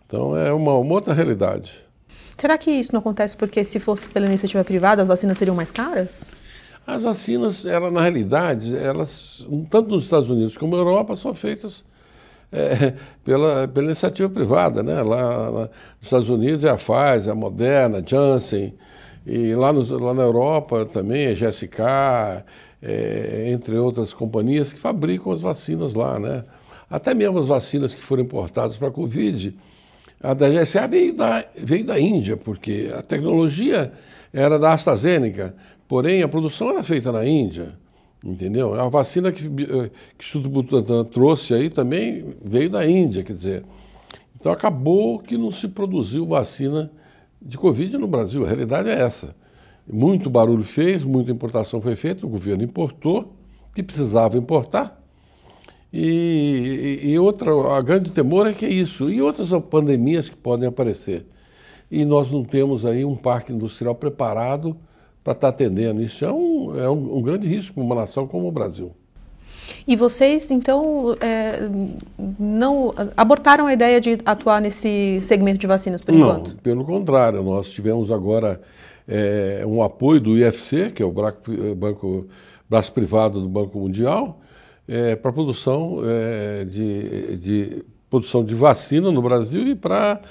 Então 0.06 0.36
é 0.36 0.52
uma, 0.52 0.78
uma 0.78 0.94
outra 0.94 1.14
realidade. 1.14 1.74
Será 2.38 2.58
que 2.58 2.72
isso 2.72 2.92
não 2.94 3.00
acontece 3.00 3.36
porque 3.36 3.64
se 3.64 3.80
fosse 3.80 4.08
pela 4.08 4.26
iniciativa 4.26 4.64
privada 4.64 5.02
as 5.02 5.08
vacinas 5.08 5.38
seriam 5.38 5.56
mais 5.56 5.72
caras? 5.72 6.30
As 6.86 7.04
vacinas, 7.04 7.66
ela, 7.66 7.92
na 7.92 8.02
realidade, 8.02 8.76
elas, 8.76 9.46
tanto 9.70 9.90
nos 9.90 10.04
Estados 10.04 10.30
Unidos 10.30 10.58
como 10.58 10.76
na 10.76 10.82
Europa, 10.82 11.16
são 11.16 11.36
feitas 11.36 11.84
é, 12.52 12.94
pela, 13.24 13.68
pela 13.68 13.88
iniciativa 13.88 14.30
privada. 14.30 14.82
Né? 14.84 15.02
Lá, 15.02 15.50
lá, 15.50 15.62
nos 15.62 16.04
Estados 16.04 16.30
Unidos 16.30 16.64
é 16.64 16.70
a 16.70 16.78
Pfizer, 16.78 17.32
a 17.32 17.36
Moderna, 17.36 18.00
a 18.00 18.04
Janssen, 18.06 18.74
e 19.26 19.54
lá, 19.54 19.72
nos, 19.72 19.90
lá 19.90 20.14
na 20.14 20.24
Europa 20.24 20.86
também 20.86 21.28
é 21.28 21.34
GSK, 21.34 21.80
é, 22.82 23.50
entre 23.52 23.78
outras 23.78 24.14
companhias 24.14 24.72
que 24.74 24.80
fabricam 24.80 25.32
as 25.32 25.42
vacinas 25.42 25.94
lá. 25.94 26.20
Né? 26.20 26.44
Até 26.90 27.14
mesmo 27.14 27.38
as 27.40 27.48
vacinas 27.48 27.94
que 27.94 28.02
foram 28.02 28.24
importadas 28.24 28.78
para 28.78 28.88
a 28.88 28.92
Covid, 28.92 29.56
a 30.22 30.34
da 30.34 30.50
GSA 30.50 30.88
veio 30.88 31.16
da, 31.16 31.46
veio 31.58 31.86
da 31.86 32.00
Índia, 32.00 32.36
porque 32.36 32.92
a 32.94 33.02
tecnologia 33.02 33.92
era 34.34 34.60
da 34.60 34.74
AstraZeneca, 34.74 35.56
porém 35.88 36.22
a 36.22 36.28
produção 36.28 36.72
era 36.72 36.84
feita 36.84 37.12
na 37.12 37.26
Índia, 37.26 37.74
entendeu? 38.24 38.74
A 38.74 38.90
vacina 38.90 39.32
que, 39.32 39.44
que 39.44 39.72
o 39.72 39.92
Instituto 40.20 40.50
Butantan 40.50 41.04
trouxe 41.06 41.54
aí 41.54 41.70
também 41.70 42.36
veio 42.44 42.70
da 42.70 42.88
Índia, 42.88 43.24
quer 43.24 43.34
dizer. 43.34 43.64
Então 44.40 44.52
acabou 44.52 45.20
que 45.20 45.38
não 45.38 45.52
se 45.52 45.68
produziu 45.68 46.26
vacina 46.26 46.92
de 47.42 47.58
Covid 47.58 47.98
no 47.98 48.08
Brasil, 48.08 48.46
a 48.46 48.48
realidade 48.48 48.90
é 48.90 49.02
essa. 49.02 49.36
Muito 49.92 50.30
barulho 50.30 50.64
fez, 50.64 51.04
muita 51.04 51.32
importação 51.32 51.82
foi 51.82 51.96
feita, 51.96 52.26
o 52.26 52.30
governo 52.30 52.64
importou, 52.64 53.34
que 53.74 53.82
precisava 53.82 54.38
importar, 54.38 55.00
e, 55.92 57.00
e, 57.02 57.18
outra, 57.18 57.52
a 57.76 57.82
grande 57.82 58.12
temor 58.12 58.46
é 58.46 58.54
que 58.54 58.66
é 58.66 58.70
isso, 58.70 59.10
e 59.10 59.22
outras 59.22 59.50
pandemias 59.70 60.30
que 60.30 60.36
podem 60.36 60.68
aparecer. 60.68 61.26
E 61.90 62.06
nós 62.06 62.32
não 62.32 62.44
temos 62.44 62.86
aí 62.86 63.04
um 63.04 63.16
parque 63.16 63.52
industrial 63.52 63.96
preparado 63.96 64.78
para 65.24 65.34
estar 65.34 65.48
tá 65.48 65.50
atendendo. 65.50 66.02
Isso 66.02 66.24
é 66.24 66.32
um, 66.32 66.80
é 66.80 66.90
um, 66.90 67.18
um 67.18 67.22
grande 67.22 67.48
risco 67.48 67.74
para 67.74 67.84
uma 67.84 67.96
nação 67.96 68.28
como 68.28 68.48
o 68.48 68.52
Brasil. 68.52 68.92
E 69.88 69.96
vocês, 69.96 70.52
então, 70.52 71.16
é, 71.20 71.70
não 72.40 72.94
abortaram 73.16 73.68
a 73.68 73.74
ideia 73.74 74.00
de 74.02 74.18
atuar 74.26 74.62
nesse 74.62 75.20
segmento 75.24 75.60
de 75.60 75.68
vacinas 75.68 76.02
por 76.02 76.14
não, 76.14 76.22
enquanto? 76.22 76.56
Pelo 76.58 76.84
contrário, 76.84 77.44
nós 77.44 77.70
tivemos 77.70 78.12
agora 78.12 78.62
é, 79.08 79.64
um 79.66 79.82
apoio 79.82 80.22
do 80.22 80.38
IFC, 80.38 80.92
que 80.92 81.02
é 81.02 81.06
o 81.06 81.12
banco, 81.12 82.28
braço 82.70 82.92
privado 82.92 83.42
do 83.42 83.50
Banco 83.50 83.80
Mundial, 83.80 84.40
é, 84.88 85.16
para 85.16 85.32
produção 85.32 86.02
é, 86.04 86.66
de, 86.66 87.38
de, 87.38 87.86
produção 88.10 88.44
de 88.44 88.56
vacina 88.56 89.12
no 89.12 89.22
Brasil 89.22 89.68
e 89.68 89.76
para 89.76 90.22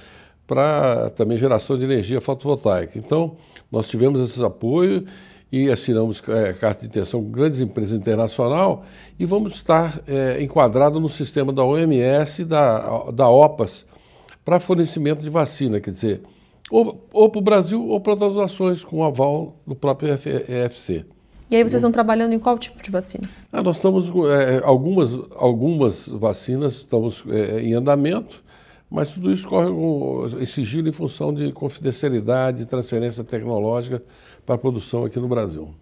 para 0.49 1.11
também 1.11 1.37
geração 1.37 1.77
de 1.77 1.85
energia 1.85 2.23
fotovoltaica. 2.23 2.99
Então, 2.99 3.37
nós 3.71 3.87
tivemos 3.87 4.19
esse 4.23 4.43
apoio 4.43 5.05
e 5.53 5.71
assinamos 5.71 6.23
é, 6.27 6.55
carta 6.55 6.81
de 6.81 6.87
intenção 6.87 7.23
com 7.23 7.31
grandes 7.31 7.61
empresas 7.61 7.97
internacionais 7.97 8.79
e 9.19 9.27
vamos 9.27 9.55
estar 9.55 10.01
é, 10.09 10.43
enquadrados 10.43 11.01
no 11.01 11.09
sistema 11.09 11.53
da 11.53 11.63
OMS 11.63 12.43
e 12.43 12.45
da, 12.47 13.11
da 13.11 13.29
OPAS 13.29 13.87
para 14.43 14.59
fornecimento 14.59 15.21
de 15.21 15.29
vacina, 15.29 15.81
quer 15.81 15.93
dizer, 15.93 16.23
ou, 16.71 17.07
ou 17.13 17.29
para 17.29 17.39
o 17.39 17.43
Brasil 17.43 17.87
ou 17.87 18.01
para 18.01 18.13
outras 18.15 18.37
ações 18.39 18.83
com 18.83 19.05
aval 19.05 19.55
do 19.67 19.75
próprio 19.75 20.15
EFC. 20.15 21.05
E 21.51 21.57
aí 21.57 21.63
vocês 21.63 21.75
estão 21.75 21.93
trabalhando 21.93 22.33
em 22.33 22.39
qual 22.39 22.59
tipo 22.59 22.83
de 22.83 22.91
vacina? 22.91 23.29
Ah, 23.53 23.63
nós 23.63 23.77
estamos 23.77 24.09
é, 24.31 24.63
algumas 24.65 25.15
algumas 25.37 26.09
vacinas 26.09 26.75
estamos 26.75 27.25
é, 27.29 27.61
em 27.61 27.75
andamento, 27.75 28.43
mas 28.91 29.11
tudo 29.11 29.31
isso 29.31 29.47
corre 29.47 29.71
com 29.71 30.47
sigilo 30.47 30.89
em 30.89 30.93
função 30.93 31.33
de 31.33 31.53
confidencialidade 31.53 32.63
e 32.63 32.67
transferência 32.67 33.23
tecnológica 33.23 34.03
para 34.47 34.55
a 34.55 34.59
produção 34.59 35.05
aqui 35.05 35.19
no 35.19 35.29
Brasil. 35.29 35.75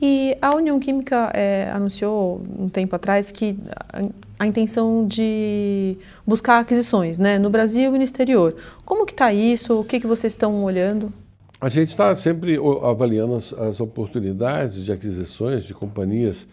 E 0.00 0.36
a 0.42 0.54
União 0.54 0.78
Química 0.78 1.30
é, 1.34 1.70
anunciou 1.72 2.42
um 2.58 2.68
tempo 2.68 2.94
atrás 2.94 3.32
que 3.32 3.56
a, 3.70 4.02
a, 4.38 4.46
intenção 4.46 5.06
de 5.06 5.96
buscar 6.26 6.58
aquisições 6.58 7.18
né, 7.18 7.38
no 7.38 7.48
Brasil 7.48 7.94
e 7.94 7.98
no 7.98 8.04
exterior. 8.04 8.54
Como 8.84 9.06
que 9.06 9.12
está 9.12 9.32
isso? 9.32 9.80
O 9.80 9.84
que, 9.84 9.98
que 9.98 10.06
vocês 10.06 10.34
estão 10.34 10.62
olhando? 10.64 11.10
A 11.58 11.70
gente 11.70 11.88
está 11.88 12.14
sempre 12.14 12.58
avaliando 12.82 13.36
as, 13.36 13.52
as, 13.54 13.80
oportunidades 13.80 14.84
de 14.84 14.92
aquisições 14.92 15.64
de 15.64 15.72
companhias 15.72 16.46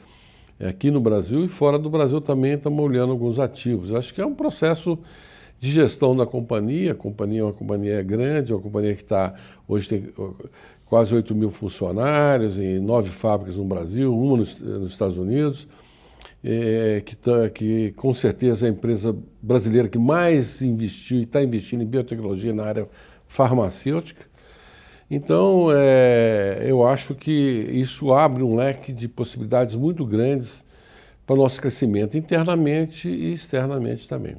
eh, 0.57 0.69
aqui 0.69 0.89
no 0.89 1.01
Brasil 1.01 1.43
e 1.43 1.50
fora 1.50 1.77
do 1.77 1.89
Brasil 1.89 2.22
também 2.22 2.53
estamos 2.53 2.81
olhando 2.81 3.12
alguns 3.12 3.39
ativos. 3.39 3.89
Eu 3.89 3.98
acho 3.98 4.13
que 4.13 4.22
é 4.22 4.25
um 4.25 4.33
processo 4.33 4.98
de 5.63 5.72
gestão 5.72 6.13
da 6.13 6.25
companhia. 6.25 6.91
A 6.91 6.96
companhia 6.96 7.39
é 7.39 7.43
uma 7.46 7.53
companhia 7.53 8.03
grande, 8.03 8.53
uma 8.53 8.62
companhia 8.62 8.93
que 8.93 9.01
está 9.01 9.34
hoje 9.65 9.88
tem 9.88 10.10
quase 10.86 11.15
8 11.15 11.34
mil 11.34 11.51
funcionários 11.51 12.58
em 12.58 12.79
nove 12.79 13.10
fábricas 13.12 13.55
no 13.55 13.63
Brasil, 13.63 14.13
uma 14.13 14.36
nos, 14.36 14.60
nos 14.60 14.91
Estados 14.91 15.17
Unidos, 15.17 15.65
é, 16.43 17.01
que, 17.05 17.15
tá, 17.15 17.50
que 17.50 17.93
com 17.93 18.13
certeza 18.13 18.67
é 18.67 18.70
a 18.70 18.74
empresa 18.74 19.15
brasileira 19.41 19.88
que 19.88 19.98
mais 19.98 20.62
investiu 20.62 21.20
e 21.20 21.24
está 21.24 21.41
investindo 21.41 21.82
em 21.82 21.88
biotecnologia 21.88 22.53
na 22.53 22.65
área 22.65 22.89
farmacêutica. 23.25 24.25
Então, 25.10 25.70
é, 25.74 26.65
eu 26.67 26.86
acho 26.86 27.15
que 27.15 27.32
isso 27.32 28.12
abre 28.12 28.43
um 28.43 28.53
leque 28.55 28.91
de 28.91 29.08
possibilidades 29.08 29.75
muito 29.75 30.05
grandes 30.05 30.62
para 31.25 31.36
o 31.36 31.38
nosso 31.38 31.62
crescimento, 31.62 32.17
internamente 32.17 33.08
e 33.08 33.32
externamente 33.32 34.10
também. 34.10 34.36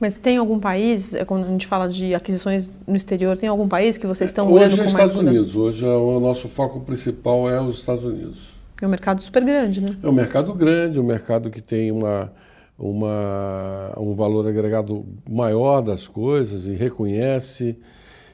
Mas 0.00 0.16
tem 0.16 0.38
algum 0.38 0.58
país, 0.58 1.14
é, 1.14 1.24
quando 1.24 1.44
a 1.44 1.48
gente 1.48 1.66
fala 1.66 1.86
de 1.88 2.14
aquisições 2.14 2.80
no 2.86 2.96
exterior, 2.96 3.36
tem 3.36 3.48
algum 3.48 3.68
país 3.68 3.98
que 3.98 4.06
vocês 4.06 4.30
estão 4.30 4.50
olhando 4.50 4.70
com 4.70 4.82
é 4.82 4.92
mais 4.92 5.08
Estados 5.08 5.16
Unidos. 5.16 5.54
Hoje 5.54 5.86
é 5.86 5.90
o 5.90 6.18
nosso 6.18 6.48
foco 6.48 6.80
principal 6.80 7.48
é 7.50 7.60
os 7.60 7.80
Estados 7.80 8.04
Unidos. 8.04 8.54
É 8.80 8.86
um 8.86 8.90
mercado 8.90 9.20
super 9.20 9.44
grande, 9.44 9.82
né? 9.82 9.94
É 10.02 10.08
um 10.08 10.12
mercado 10.12 10.54
grande, 10.54 10.98
um 10.98 11.04
mercado 11.04 11.50
que 11.50 11.60
tem 11.60 11.92
uma, 11.92 12.32
uma, 12.78 13.92
um 13.98 14.14
valor 14.14 14.48
agregado 14.48 15.04
maior 15.28 15.82
das 15.82 16.08
coisas 16.08 16.66
e 16.66 16.72
reconhece 16.72 17.76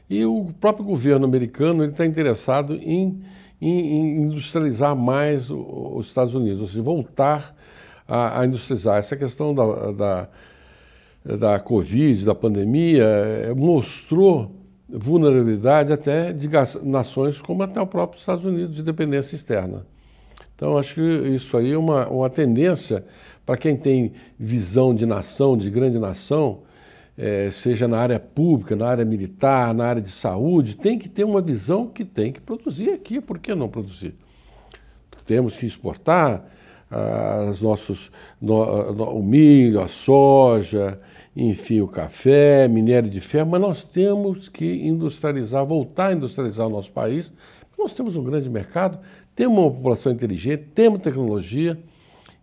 e 0.08 0.24
o 0.24 0.46
próprio 0.60 0.84
governo 0.84 1.24
americano 1.24 1.84
está 1.84 2.06
interessado 2.06 2.74
em, 2.74 3.20
em, 3.60 3.80
em, 3.80 4.22
industrializar 4.22 4.94
mais 4.94 5.50
os 5.50 6.06
Estados 6.06 6.34
Unidos, 6.34 6.60
ou 6.60 6.68
seja, 6.68 6.82
voltar 6.82 7.56
a, 8.06 8.40
a 8.40 8.46
industrializar. 8.46 8.98
Essa 8.98 9.16
questão 9.16 9.52
da, 9.52 9.90
da, 9.90 10.28
da 11.34 11.58
Covid, 11.58 12.24
da 12.24 12.34
pandemia, 12.34 13.02
eh, 13.04 13.54
mostrou 13.54 14.54
vulnerabilidade 14.88 15.92
até 15.92 16.32
de 16.32 16.48
nações 16.84 17.40
como 17.40 17.62
até 17.64 17.80
o 17.80 17.86
próprio 17.86 18.18
Estados 18.18 18.44
Unidos 18.44 18.76
de 18.76 18.82
dependência 18.82 19.34
externa. 19.34 19.84
Então, 20.54 20.78
acho 20.78 20.94
que 20.94 21.00
isso 21.00 21.56
aí 21.56 21.72
é 21.72 21.76
uma, 21.76 22.08
uma 22.08 22.30
tendência 22.30 23.04
para 23.44 23.56
quem 23.56 23.76
tem 23.76 24.12
visão 24.38 24.94
de 24.94 25.04
nação, 25.04 25.56
de 25.56 25.68
grande 25.70 25.98
nação, 25.98 26.62
é, 27.18 27.50
seja 27.50 27.88
na 27.88 27.98
área 27.98 28.20
pública, 28.20 28.76
na 28.76 28.86
área 28.86 29.04
militar, 29.04 29.74
na 29.74 29.86
área 29.86 30.02
de 30.02 30.10
saúde, 30.10 30.76
tem 30.76 30.98
que 30.98 31.08
ter 31.08 31.24
uma 31.24 31.40
visão 31.40 31.86
que 31.88 32.04
tem 32.04 32.32
que 32.32 32.40
produzir 32.40 32.90
aqui. 32.90 33.20
Por 33.20 33.38
que 33.38 33.54
não 33.54 33.68
produzir? 33.68 34.14
Temos 35.26 35.56
que 35.56 35.66
exportar 35.66 36.44
ah, 36.90 37.48
os 37.50 37.60
nossos, 37.60 38.12
no, 38.40 38.92
no, 38.92 39.04
o 39.10 39.22
milho, 39.22 39.80
a 39.80 39.88
soja, 39.88 41.00
enfim, 41.36 41.82
o 41.82 41.86
café, 41.86 42.66
minério 42.66 43.10
de 43.10 43.20
ferro, 43.20 43.50
mas 43.50 43.60
nós 43.60 43.84
temos 43.84 44.48
que 44.48 44.64
industrializar, 44.86 45.66
voltar 45.66 46.08
a 46.08 46.12
industrializar 46.14 46.66
o 46.66 46.70
nosso 46.70 46.90
país. 46.90 47.30
Nós 47.78 47.92
temos 47.92 48.16
um 48.16 48.24
grande 48.24 48.48
mercado, 48.48 48.98
temos 49.34 49.58
uma 49.58 49.70
população 49.70 50.10
inteligente, 50.10 50.64
temos 50.74 51.02
tecnologia. 51.02 51.78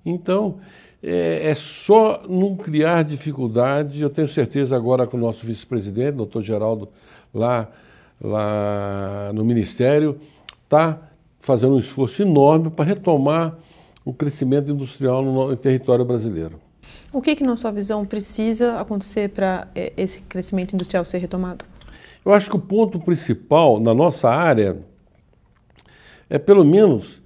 Então, 0.06 0.60
é, 1.02 1.50
é, 1.50 1.56
só 1.56 2.22
não 2.30 2.56
criar 2.56 3.04
dificuldade. 3.04 4.00
Eu 4.00 4.12
tenho 4.12 4.28
certeza 4.28 4.76
agora 4.76 5.08
com 5.08 5.18
o 5.18 5.20
nosso 5.20 5.44
vice-presidente, 5.44 6.16
doutor 6.16 6.44
Geraldo, 6.44 6.88
lá, 7.34 7.68
lá 8.22 9.32
no 9.34 9.44
Ministério, 9.44 10.20
está 10.66 11.02
fazendo 11.40 11.74
um 11.74 11.80
esforço 11.80 12.22
enorme 12.22 12.70
para 12.70 12.86
retomar 12.86 13.58
o 14.06 14.14
crescimento 14.14 14.70
industrial 14.70 15.24
no, 15.24 15.50
no 15.50 15.58
território 15.58 16.06
brasileiro. 16.06 16.60
O 17.14 17.22
que, 17.22 17.36
que, 17.36 17.44
na 17.44 17.56
sua 17.56 17.72
visão, 17.72 18.06
precisa 18.06 18.80
acontecer 18.80 19.30
para 19.30 19.68
é, 19.76 19.94
esse 19.96 20.22
crescimento 20.24 20.74
industrial 20.74 21.06
ser 21.06 21.20
retomado? 21.20 21.64
Eu 22.26 22.34
acho 22.34 22.50
que 22.50 22.56
o 22.56 22.60
ponto 22.60 23.00
principal 23.00 23.80
na 23.80 23.94
nossa 23.94 24.30
área 24.30 24.84
é, 26.34 26.40
pelo 26.40 26.66
menos, 26.66 27.22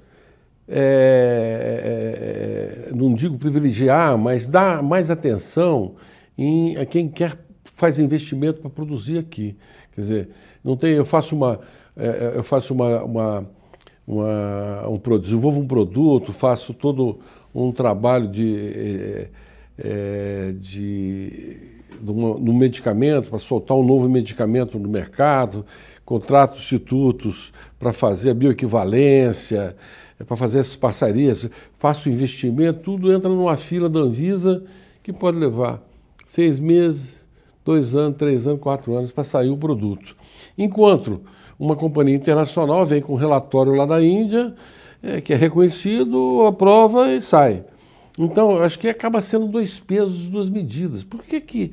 é, 0.67 1.81
é, 2.85 2.89
é, 2.89 2.93
não 2.93 3.13
digo 3.13 3.37
privilegiar, 3.37 4.17
mas 4.17 4.45
dar 4.45 4.83
mais 4.83 5.09
atenção 5.09 5.95
em, 6.37 6.75
a 6.75 6.85
quem 6.85 7.07
quer 7.07 7.37
faz 7.63 7.99
investimento 7.99 8.59
para 8.59 8.69
produzir 8.69 9.17
aqui. 9.17 9.55
Quer 9.95 10.01
dizer, 10.01 10.29
não 10.61 10.75
tem, 10.75 10.93
eu 10.93 11.05
faço 11.05 11.37
uma, 11.37 11.61
é, 11.95 12.07
é 12.07 12.31
eu 12.35 12.43
faço 12.43 12.73
uma, 12.73 13.01
uma, 13.01 13.49
uma 14.05 14.89
um, 14.89 15.19
desenvolvo 15.19 15.61
um 15.61 15.67
produto, 15.67 16.33
faço 16.33 16.73
todo 16.73 17.19
um 17.55 17.71
trabalho 17.71 18.27
de, 18.27 19.29
é, 19.77 20.53
de 20.59 21.75
no 22.01 22.53
medicamento 22.53 23.29
para 23.29 23.39
soltar 23.39 23.75
um 23.75 23.83
novo 23.83 24.07
medicamento 24.07 24.77
no 24.77 24.87
mercado, 24.87 25.65
contrato 26.05 26.57
institutos 26.57 27.51
para 27.79 27.91
fazer 27.91 28.29
a 28.29 28.33
bioequivalência, 28.33 29.75
é 30.19 30.23
para 30.23 30.35
fazer 30.35 30.59
essas 30.59 30.75
parcerias, 30.75 31.49
faço 31.77 32.09
investimento, 32.09 32.79
tudo 32.79 33.11
entra 33.11 33.29
numa 33.29 33.57
fila 33.57 33.89
da 33.89 33.99
Anvisa 33.99 34.63
que 35.03 35.13
pode 35.13 35.37
levar 35.37 35.81
seis 36.25 36.59
meses, 36.59 37.25
dois 37.63 37.95
anos, 37.95 38.17
três 38.17 38.45
anos, 38.47 38.59
quatro 38.59 38.95
anos 38.95 39.11
para 39.11 39.23
sair 39.23 39.49
o 39.49 39.57
produto. 39.57 40.15
Enquanto 40.57 41.21
uma 41.59 41.75
companhia 41.75 42.15
internacional 42.15 42.85
vem 42.85 43.01
com 43.01 43.13
um 43.13 43.17
relatório 43.17 43.73
lá 43.73 43.85
da 43.85 44.03
Índia, 44.03 44.53
é, 45.01 45.21
que 45.21 45.33
é 45.33 45.35
reconhecido, 45.35 46.45
aprova 46.47 47.11
e 47.11 47.21
sai. 47.21 47.63
Então, 48.17 48.57
acho 48.57 48.79
que 48.79 48.87
acaba 48.87 49.21
sendo 49.21 49.47
dois 49.47 49.79
pesos, 49.79 50.29
duas 50.29 50.49
medidas. 50.49 51.03
Por 51.03 51.23
que 51.23 51.39
que... 51.39 51.71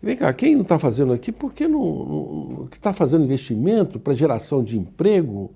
Vem 0.00 0.16
cá, 0.16 0.32
quem 0.32 0.54
não 0.54 0.62
está 0.62 0.78
fazendo 0.78 1.12
aqui, 1.12 1.32
por 1.32 1.52
que 1.52 1.66
não, 1.66 1.80
não 1.80 2.66
que 2.66 2.76
está 2.76 2.92
fazendo 2.92 3.24
investimento 3.24 3.98
para 3.98 4.14
geração 4.14 4.62
de 4.62 4.78
emprego, 4.78 5.50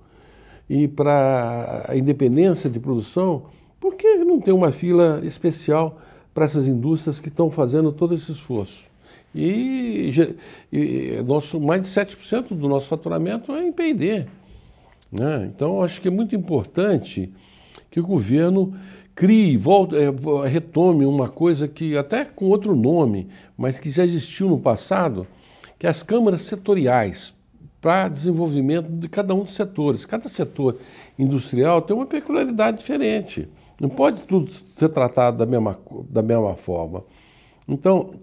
e 0.68 0.88
para 0.88 1.84
a 1.86 1.96
independência 1.96 2.70
de 2.70 2.80
produção, 2.80 3.42
por 3.78 3.94
que 3.94 4.16
não 4.24 4.40
tem 4.40 4.54
uma 4.54 4.72
fila 4.72 5.20
especial 5.22 6.00
para 6.32 6.46
essas 6.46 6.66
indústrias 6.66 7.20
que 7.20 7.28
estão 7.28 7.50
fazendo 7.50 7.92
todo 7.92 8.14
esse 8.14 8.33
esforço? 8.33 8.90
E, 9.35 10.11
e 10.72 11.22
nosso, 11.26 11.61
mais 11.61 11.83
de 11.83 11.88
7% 11.88 12.54
do 12.54 12.68
nosso 12.68 12.88
faturamento 12.88 13.52
é 13.52 13.66
em 13.66 13.72
P&D. 13.72 14.24
Né? 15.11 15.50
Então, 15.54 15.83
acho 15.83 16.00
que 16.00 16.09
é 16.09 16.11
muito 16.11 16.35
importante 16.35 17.30
que 17.90 18.00
o 18.00 18.07
governo 18.07 18.74
crie, 19.14 19.57
volte, 19.57 19.94
é, 19.96 20.11
retome 20.48 21.05
uma 21.07 21.29
coisa 21.29 21.68
que, 21.68 21.96
até 21.96 22.25
com 22.25 22.46
outro 22.46 22.75
nome, 22.75 23.29
mas 23.57 23.79
que 23.79 23.90
já 23.90 24.05
existiu 24.05 24.48
no 24.48 24.59
passado, 24.59 25.27
que 25.79 25.87
é 25.87 25.90
as 25.90 26.03
câmaras 26.03 26.42
setoriais 26.42 27.35
para 27.81 28.09
desenvolvimento 28.09 28.88
de 28.88 29.09
cada 29.09 29.35
um 29.35 29.40
dos 29.40 29.55
setores. 29.55 30.05
Cada 30.05 30.29
setor 30.29 30.79
industrial 31.18 31.83
tem 31.83 31.96
uma 31.96 32.07
peculiaridade 32.07 32.79
diferente. 32.79 33.48
Não 33.81 33.88
pode 33.88 34.22
tudo 34.22 34.48
ser 34.51 34.88
tratado 34.90 35.38
da 35.38 35.46
mesma, 35.46 35.77
da 36.09 36.22
mesma 36.22 36.55
forma. 36.55 37.03
Então, 37.68 38.14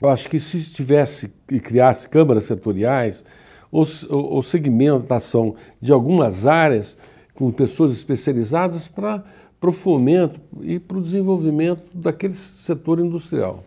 eu 0.00 0.08
acho 0.08 0.28
que 0.28 0.38
se 0.38 0.72
tivesse 0.72 1.30
e 1.50 1.60
criasse 1.60 2.08
câmaras 2.08 2.44
setoriais 2.44 3.24
ou, 3.70 4.42
segmentação 4.42 5.54
de 5.80 5.92
algumas 5.92 6.46
áreas 6.46 6.96
com 7.34 7.50
pessoas 7.50 7.92
especializadas 7.92 8.88
para 8.88 9.22
o 9.68 9.72
fomento 9.72 10.40
e 10.62 10.78
para 10.78 10.98
o 10.98 11.00
desenvolvimento 11.00 11.84
daquele 11.94 12.34
setor 12.34 12.98
industrial. 13.00 13.64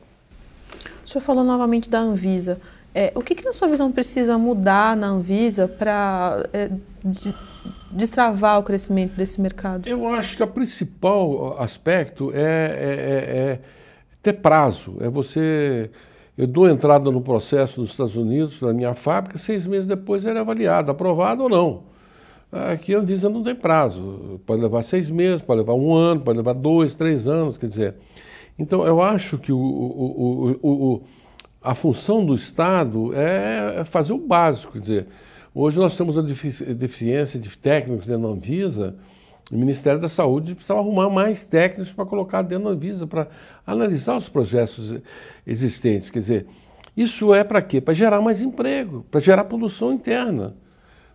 O 1.06 1.10
senhor 1.10 1.22
falou 1.22 1.44
novamente 1.44 1.90
da 1.90 2.00
Anvisa. 2.00 2.60
É, 2.94 3.12
o 3.16 3.22
que, 3.22 3.36
que, 3.36 3.46
na 3.46 3.54
sua 3.54 3.68
visão, 3.68 3.92
precisa 3.92 4.38
mudar 4.38 4.96
na 4.96 5.08
Anvisa 5.08 5.68
para 5.68 6.44
é, 6.52 6.70
destravar 7.92 8.60
o 8.60 8.64
crescimento 8.64 9.16
desse 9.16 9.40
mercado? 9.40 9.88
Eu 9.88 10.08
acho 10.08 10.36
que 10.36 10.44
o 10.44 10.48
principal 10.48 11.60
aspecto 11.62 12.32
é, 12.34 12.40
é, 12.40 12.44
é, 12.44 13.40
é, 13.40 13.60
ter 14.22 14.34
prazo. 14.34 14.98
É 15.00 15.10
você. 15.10 15.90
Eu 16.38 16.48
dou 16.48 16.70
entrada 16.70 17.12
no 17.12 17.22
processo 17.22 17.82
nos 17.82 17.92
Estados 17.92 18.16
Unidos, 18.16 18.62
na 18.62 18.74
minha 18.74 18.94
fábrica, 18.94 19.38
seis 19.38 19.68
meses 19.68 19.88
depois 19.88 20.24
ele 20.26 20.38
é 20.38 20.42
avaliado, 20.42 20.90
aprovado 20.90 21.44
ou 21.44 21.50
não. 21.50 21.84
Aqui 22.52 22.96
a 22.96 23.00
Anvisa 23.00 23.30
não 23.30 23.44
tem 23.44 23.54
prazo. 23.54 24.42
Pode 24.46 24.62
levar 24.62 24.84
seis 24.84 25.10
meses, 25.10 25.42
pode 25.42 25.60
levar 25.60 25.76
um 25.76 25.94
ano, 25.94 26.22
pode 26.22 26.38
levar 26.38 26.54
dois, 26.54 26.96
três 26.96 27.28
anos, 27.28 27.58
quer 27.58 27.68
dizer. 27.68 27.96
Então 28.58 28.86
eu 28.86 29.02
acho 29.02 29.38
que 29.38 29.52
o, 29.52 29.58
o, 29.58 30.58
o, 30.62 31.02
a 31.62 31.76
função 31.76 32.26
do 32.26 32.34
Estado 32.34 33.14
é 33.14 33.86
fazer 33.86 34.14
o 34.14 34.18
básico, 34.18 34.74
quer 34.74 34.80
dizer, 34.80 35.08
hoje 35.54 35.78
nós 35.78 35.96
temos 35.96 36.18
a 36.18 36.22
deficiência 36.22 37.40
de 37.40 37.58
técnicos 37.58 38.08
dentro 38.08 38.24
da 38.24 38.30
Anvisa, 38.30 38.96
o 39.52 39.58
Ministério 39.58 40.00
da 40.00 40.10
Saúde 40.10 40.54
precisava 40.54 40.80
arrumar 40.80 41.10
mais 41.10 41.46
técnicos 41.46 41.94
para 41.94 42.06
colocar 42.06 42.42
dentro 42.42 42.66
da 42.66 42.72
Anvisa, 42.72 43.08
para 43.08 43.28
analisar 43.66 44.18
os 44.18 44.28
projetos 44.28 44.96
existentes, 45.46 46.10
quer 46.10 46.20
dizer, 46.20 46.48
isso 46.98 47.34
é 47.34 47.44
para 47.44 47.62
quê? 47.62 47.80
Para 47.80 47.94
gerar 47.94 48.22
mais 48.22 48.42
emprego, 48.42 49.06
para 49.10 49.22
gerar 49.22 49.46
produção 49.46 49.94
interna. 49.94 50.56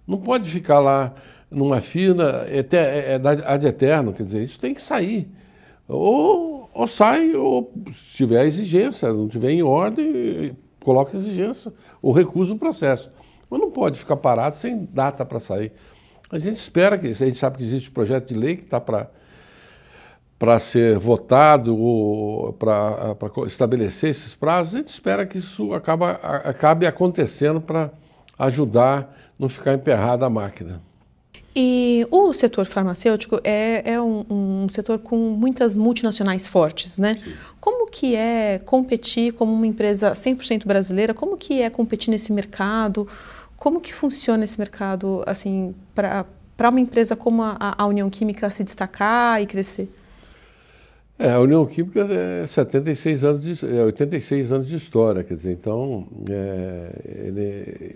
Não 0.07 0.19
pode 0.19 0.51
ficar 0.51 0.81
lá 0.81 1.15
numa 1.51 1.81
fila 1.81 2.47
é, 2.49 2.59
é, 2.59 3.15
é 3.15 3.21
ad 3.45 3.67
eterno, 3.67 4.13
quer 4.13 4.25
dizer, 4.25 4.45
isso 4.45 4.59
tem 4.59 4.75
que 4.75 4.83
sair. 4.83 5.29
Ou 5.87 6.55
ou 6.75 6.89
sai, 6.89 7.35
ou 7.37 7.73
se 7.93 8.17
tiver 8.17 8.45
exigência, 8.47 9.13
não 9.13 9.29
tiver 9.29 9.53
em 9.53 9.63
ordem, 9.63 10.57
coloca 10.83 11.17
exigência, 11.17 11.73
ou 12.03 12.13
recusa 12.13 12.53
o 12.53 12.59
processo. 12.59 13.11
Mas 13.49 13.61
não 13.61 13.71
pode 13.71 13.97
ficar 13.97 14.17
parado 14.17 14.57
sem 14.57 14.85
data 14.93 15.25
para 15.25 15.39
sair. 15.39 15.71
A 16.29 16.39
gente 16.39 16.57
espera 16.57 16.99
que, 16.99 17.07
a 17.07 17.15
gente 17.15 17.39
sabe 17.39 17.59
que 17.59 17.63
existe 17.63 17.91
projeto 17.93 18.29
de 18.29 18.35
lei 18.35 18.57
que 18.57 18.65
está 18.65 18.81
para 18.81 19.09
para 20.37 20.59
ser 20.59 20.99
votado 20.99 21.79
ou 21.79 22.53
para 22.55 23.17
estabelecer 23.47 24.11
esses 24.11 24.35
prazos, 24.35 24.75
a 24.75 24.79
gente 24.79 24.89
espera 24.89 25.25
que 25.25 25.39
isso 25.39 25.71
acabe 25.73 26.87
acontecendo 26.87 27.61
para 27.61 27.93
ajudar 28.39 29.15
não 29.39 29.49
ficar 29.49 29.75
emperrada 29.75 30.27
a 30.27 30.31
máquina. 30.31 30.81
E 31.57 32.05
o 32.11 32.33
setor 32.33 32.67
farmacêutico 32.67 33.41
é, 33.45 33.93
é 33.93 34.01
um, 34.01 34.25
um, 34.29 34.69
setor 34.69 34.99
com 34.99 35.17
muitas 35.17 35.77
multinacionais 35.77 36.49
fortes, 36.49 36.99
né? 36.99 37.17
Sim. 37.23 37.33
Como 37.61 37.89
que 37.89 38.17
é 38.17 38.61
competir 38.65 39.33
como 39.35 39.53
uma 39.53 39.67
empresa 39.67 40.13
100% 40.13 40.67
brasileira? 40.67 41.15
Como 41.15 41.37
que 41.37 41.63
é 41.63 41.71
competir 41.71 42.11
nesse 42.11 42.33
mercado? 42.33 43.07
Como 43.57 43.81
que 43.81 43.95
funciona 43.95 44.43
esse 44.43 44.59
mercado, 44.59 45.23
assim, 45.27 45.75
para 45.95 46.27
uma 46.69 46.81
empresa 46.81 47.15
como 47.15 47.41
a, 47.43 47.57
a, 47.79 47.87
União 47.87 48.11
Química 48.11 48.51
se 48.51 48.65
destacar 48.65 49.41
e 49.41 49.47
crescer? 49.47 49.89
É, 51.17 51.31
a 51.31 51.39
União 51.39 51.65
Química 51.65 52.01
é 52.11 52.47
76 52.49 53.23
anos 53.23 53.43
de, 53.43 53.65
é 53.65 53.83
86 53.85 54.51
anos 54.51 54.67
de 54.67 54.75
história, 54.75 55.23
quer 55.23 55.37
dizer, 55.37 55.53
então, 55.53 56.09
é, 56.29 56.91
ele, 57.27 57.41
é, 57.41 57.95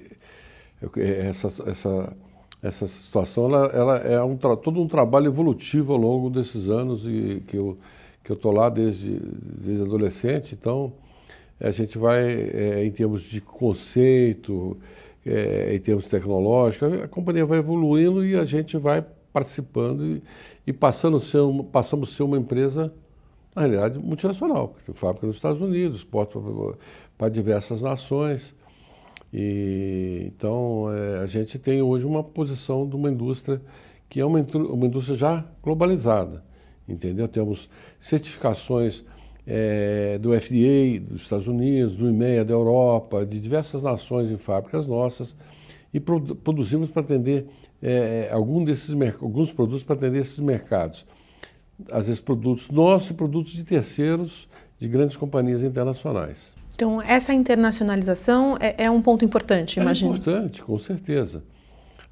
essa, 0.97 1.49
essa 1.69 2.17
essa 2.61 2.89
situação 2.89 3.45
ela, 3.45 3.67
ela 3.67 3.97
é 3.99 4.23
um, 4.23 4.37
todo 4.37 4.81
um 4.81 4.89
trabalho 4.89 5.27
evolutivo 5.27 5.93
ao 5.93 5.99
longo 5.99 6.29
desses 6.29 6.69
anos 6.69 7.07
e 7.07 7.43
que 7.47 7.57
eu 7.57 7.79
que 8.29 8.33
eu 8.33 8.37
estou 8.37 8.53
lá 8.53 8.69
desde, 8.69 9.19
desde 9.19 9.83
adolescente, 9.85 10.55
então 10.55 10.93
a 11.59 11.71
gente 11.71 11.97
vai 11.97 12.31
é, 12.31 12.85
em 12.85 12.91
termos 12.91 13.23
de 13.23 13.41
conceito, 13.41 14.77
é, 15.25 15.75
em 15.75 15.81
termos 15.81 16.09
tecnológicos, 16.09 16.93
a 17.01 17.09
companhia 17.09 17.47
vai 17.47 17.59
evoluindo 17.59 18.23
e 18.23 18.37
a 18.37 18.45
gente 18.45 18.77
vai 18.77 19.03
participando 19.33 20.05
e, 20.05 20.23
e 20.67 20.75
passando 20.75 21.19
ser 21.19 21.39
uma, 21.39 21.65
passamos 21.65 22.13
a 22.13 22.17
ser 22.17 22.23
uma 22.23 22.37
empresa 22.37 22.93
na 23.57 23.63
realidade, 23.63 23.99
multinacional, 23.99 24.77
fábrica 24.93 25.27
nos 25.27 25.37
Estados 25.37 25.63
Unidos, 25.63 25.97
exporta 25.97 26.39
para 27.17 27.31
diversas 27.31 27.81
nações. 27.81 28.55
E, 29.33 30.25
então, 30.27 30.93
é, 30.93 31.19
a 31.19 31.27
gente 31.27 31.59
tem 31.59 31.83
hoje 31.83 32.07
uma 32.07 32.23
posição 32.23 32.89
de 32.89 32.97
uma 32.97 33.11
indústria 33.11 33.61
que 34.09 34.21
é 34.21 34.25
uma, 34.25 34.41
uma 34.41 34.87
indústria 34.87 35.17
já 35.17 35.45
globalizada, 35.63 36.43
entendeu? 36.89 37.29
Temos 37.29 37.69
certificações 38.01 39.05
é, 39.47 40.19
do 40.19 40.39
FDA 40.39 41.01
dos 41.01 41.23
Estados 41.23 41.47
Unidos, 41.47 41.97
do 41.97 42.09
IMEA 42.09 42.45
da 42.45 42.55
Europa, 42.55 43.25
de 43.27 43.39
diversas 43.39 43.83
nações 43.83 44.31
em 44.31 44.37
fábricas 44.37 44.87
nossas, 44.87 45.37
e 45.93 46.01
produ 46.01 46.35
produzimos 46.35 46.91
para 46.91 47.03
atender 47.03 47.47
é, 47.83 48.29
algum 48.33 48.65
desses 48.65 48.95
alguns 49.21 49.53
produtos 49.53 49.83
para 49.83 49.97
atender 49.97 50.21
esses 50.21 50.39
mercados. 50.39 51.07
Às 51.91 52.09
vezes 52.09 52.21
produtos 52.21 52.71
nossos 52.71 53.11
e 53.11 53.15
produtos 53.15 53.53
de 53.53 53.65
terceiros 53.65 54.49
de 54.79 54.89
grandes 54.89 55.17
companhias 55.17 55.63
internacionais. 55.63 56.58
Então, 56.79 57.03
essa 57.03 57.35
internacionalização 57.35 58.57
é, 58.61 58.85
é 58.85 58.89
um 58.89 59.03
ponto 59.03 59.25
importante, 59.25 59.81
imagino. 59.81 60.13
É 60.13 60.17
importante, 60.17 60.63
com 60.63 60.79
certeza. 60.79 61.43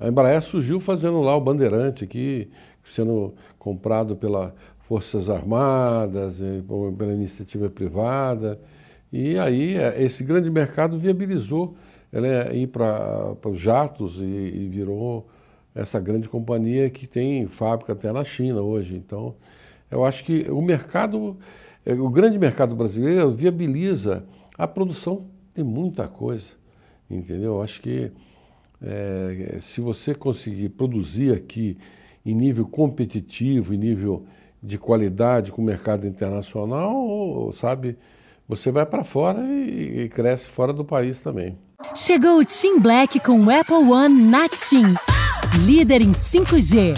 A 0.01 0.09
Embraer 0.09 0.43
surgiu 0.43 0.81
fazendo 0.81 1.21
lá 1.21 1.37
o 1.37 1.41
Bandeirante 1.41 2.03
aqui, 2.03 2.51
sendo 2.85 3.33
comprado 3.61 4.17
pelas 4.17 4.53
Forças 4.89 5.31
Armadas, 5.31 6.43
pela 6.99 7.13
iniciativa 7.13 7.71
privada. 7.71 8.61
E 9.13 9.39
aí 9.39 9.77
é, 9.77 10.03
esse 10.03 10.25
grande 10.25 10.51
mercado 10.51 10.99
viabilizou 10.99 11.77
ela 12.13 12.53
ir 12.53 12.67
para 12.67 13.37
os 13.45 13.61
jatos 13.61 14.19
e, 14.19 14.25
e 14.25 14.69
virou 14.69 15.29
essa 15.77 16.01
grande 16.01 16.29
companhia 16.29 16.91
que 16.91 17.07
tem 17.07 17.47
fábrica 17.47 17.93
até 17.93 18.11
na 18.11 18.25
China 18.25 18.63
hoje. 18.63 18.97
Então, 18.97 19.37
eu 19.93 20.05
acho 20.05 20.25
que 20.25 20.51
o 20.51 20.61
mercado, 20.61 21.37
é, 21.85 21.95
o 21.95 22.11
grande 22.11 22.37
mercado 22.37 22.75
brasileiro 22.75 23.31
viabiliza 23.31 24.25
a 24.57 24.67
produção 24.67 25.27
de 25.55 25.63
muita 25.63 26.07
coisa, 26.09 26.49
entendeu? 27.11 27.55
Eu 27.55 27.63
acho 27.63 27.81
que 27.81 28.11
é, 28.83 29.59
se 29.61 29.81
você 29.81 30.15
conseguir 30.15 30.71
produzir 30.71 31.33
aqui 31.33 31.79
em 32.25 32.35
nível 32.35 32.67
competitivo, 32.67 33.75
em 33.75 33.79
nível 33.79 34.25
de 34.63 34.79
qualidade 34.79 35.53
com 35.53 35.63
o 35.63 35.65
mercado 35.65 36.07
internacional, 36.07 37.51
sabe, 37.53 37.97
você 38.49 38.71
vai 38.71 38.85
para 38.85 39.05
fora 39.05 39.41
e, 39.43 40.03
e 40.03 40.09
cresce 40.09 40.45
fora 40.47 40.73
do 40.73 40.85
país 40.85 41.21
também. 41.21 41.57
Chegou 41.95 42.41
o 42.41 42.45
Team 42.45 42.81
Black 42.81 43.21
com 43.21 43.41
o 43.41 43.51
Apple 43.51 43.75
One 43.75 44.25
na 44.25 44.49
TIM, 44.49 44.95
líder 45.65 46.03
em 46.03 46.13
5G. 46.13 46.95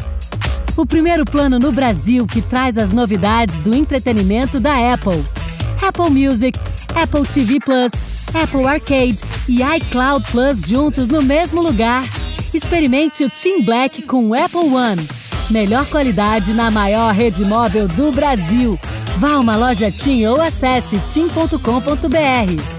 O 0.76 0.86
primeiro 0.86 1.24
plano 1.24 1.58
no 1.58 1.72
Brasil 1.72 2.24
que 2.26 2.40
traz 2.40 2.78
as 2.78 2.92
novidades 2.92 3.58
do 3.60 3.76
entretenimento 3.76 4.60
da 4.60 4.94
Apple. 4.94 5.24
Apple 5.88 6.10
Music, 6.10 6.58
Apple 6.94 7.22
TV 7.22 7.58
Plus, 7.58 7.92
Apple 8.34 8.66
Arcade 8.66 9.18
e 9.48 9.62
iCloud 9.62 10.22
Plus 10.30 10.68
juntos 10.68 11.08
no 11.08 11.22
mesmo 11.22 11.62
lugar. 11.62 12.06
Experimente 12.52 13.24
o 13.24 13.30
Team 13.30 13.62
Black 13.62 14.02
com 14.02 14.28
o 14.28 14.34
Apple 14.34 14.68
One. 14.68 15.08
Melhor 15.50 15.86
qualidade 15.86 16.52
na 16.52 16.70
maior 16.70 17.14
rede 17.14 17.42
móvel 17.42 17.88
do 17.88 18.12
Brasil. 18.12 18.78
Vá 19.16 19.32
a 19.32 19.40
uma 19.40 19.56
loja 19.56 19.90
TIM 19.90 20.26
ou 20.26 20.38
acesse 20.42 20.98
tim.com.br. 21.10 22.78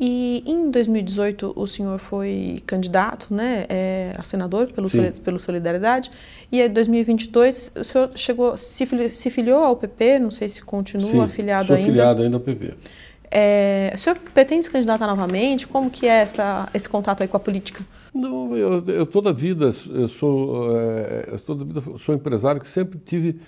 E 0.00 0.44
em 0.46 0.70
2018 0.70 1.52
o 1.56 1.66
senhor 1.66 1.98
foi 1.98 2.62
candidato 2.64 3.34
né, 3.34 3.66
é, 3.68 4.12
a 4.16 4.22
senador 4.22 4.68
pelo, 4.68 4.88
pelo 5.24 5.40
Solidariedade. 5.40 6.10
E 6.52 6.62
em 6.62 6.68
2022 6.68 7.72
o 7.76 7.84
senhor 7.84 8.10
chegou, 8.14 8.56
se, 8.56 8.86
se 9.10 9.30
filiou 9.30 9.64
ao 9.64 9.74
PP, 9.74 10.20
não 10.20 10.30
sei 10.30 10.48
se 10.48 10.62
continua 10.62 11.10
Sim, 11.10 11.20
afiliado 11.20 11.66
sou 11.66 11.76
ainda. 11.76 11.88
afiliado 11.88 12.22
ainda 12.22 12.36
ao 12.36 12.40
PP. 12.40 12.74
É, 13.28 13.90
o 13.92 13.98
senhor 13.98 14.16
pretende 14.32 14.66
se 14.66 14.70
candidatar 14.70 15.06
novamente? 15.06 15.66
Como 15.66 15.90
que 15.90 16.06
é 16.06 16.20
essa, 16.20 16.68
esse 16.72 16.88
contato 16.88 17.22
aí 17.22 17.28
com 17.28 17.36
a 17.36 17.40
política? 17.40 17.84
Não, 18.14 18.56
eu, 18.56 18.84
eu 18.86 19.04
toda 19.04 19.32
vida 19.32 19.72
eu 19.90 20.06
sou, 20.06 20.78
é, 20.78 21.28
eu 21.32 21.38
toda 21.40 21.64
vida 21.64 21.82
sou 21.98 22.14
empresário 22.14 22.60
que 22.60 22.70
sempre 22.70 23.00
tive 23.04 23.40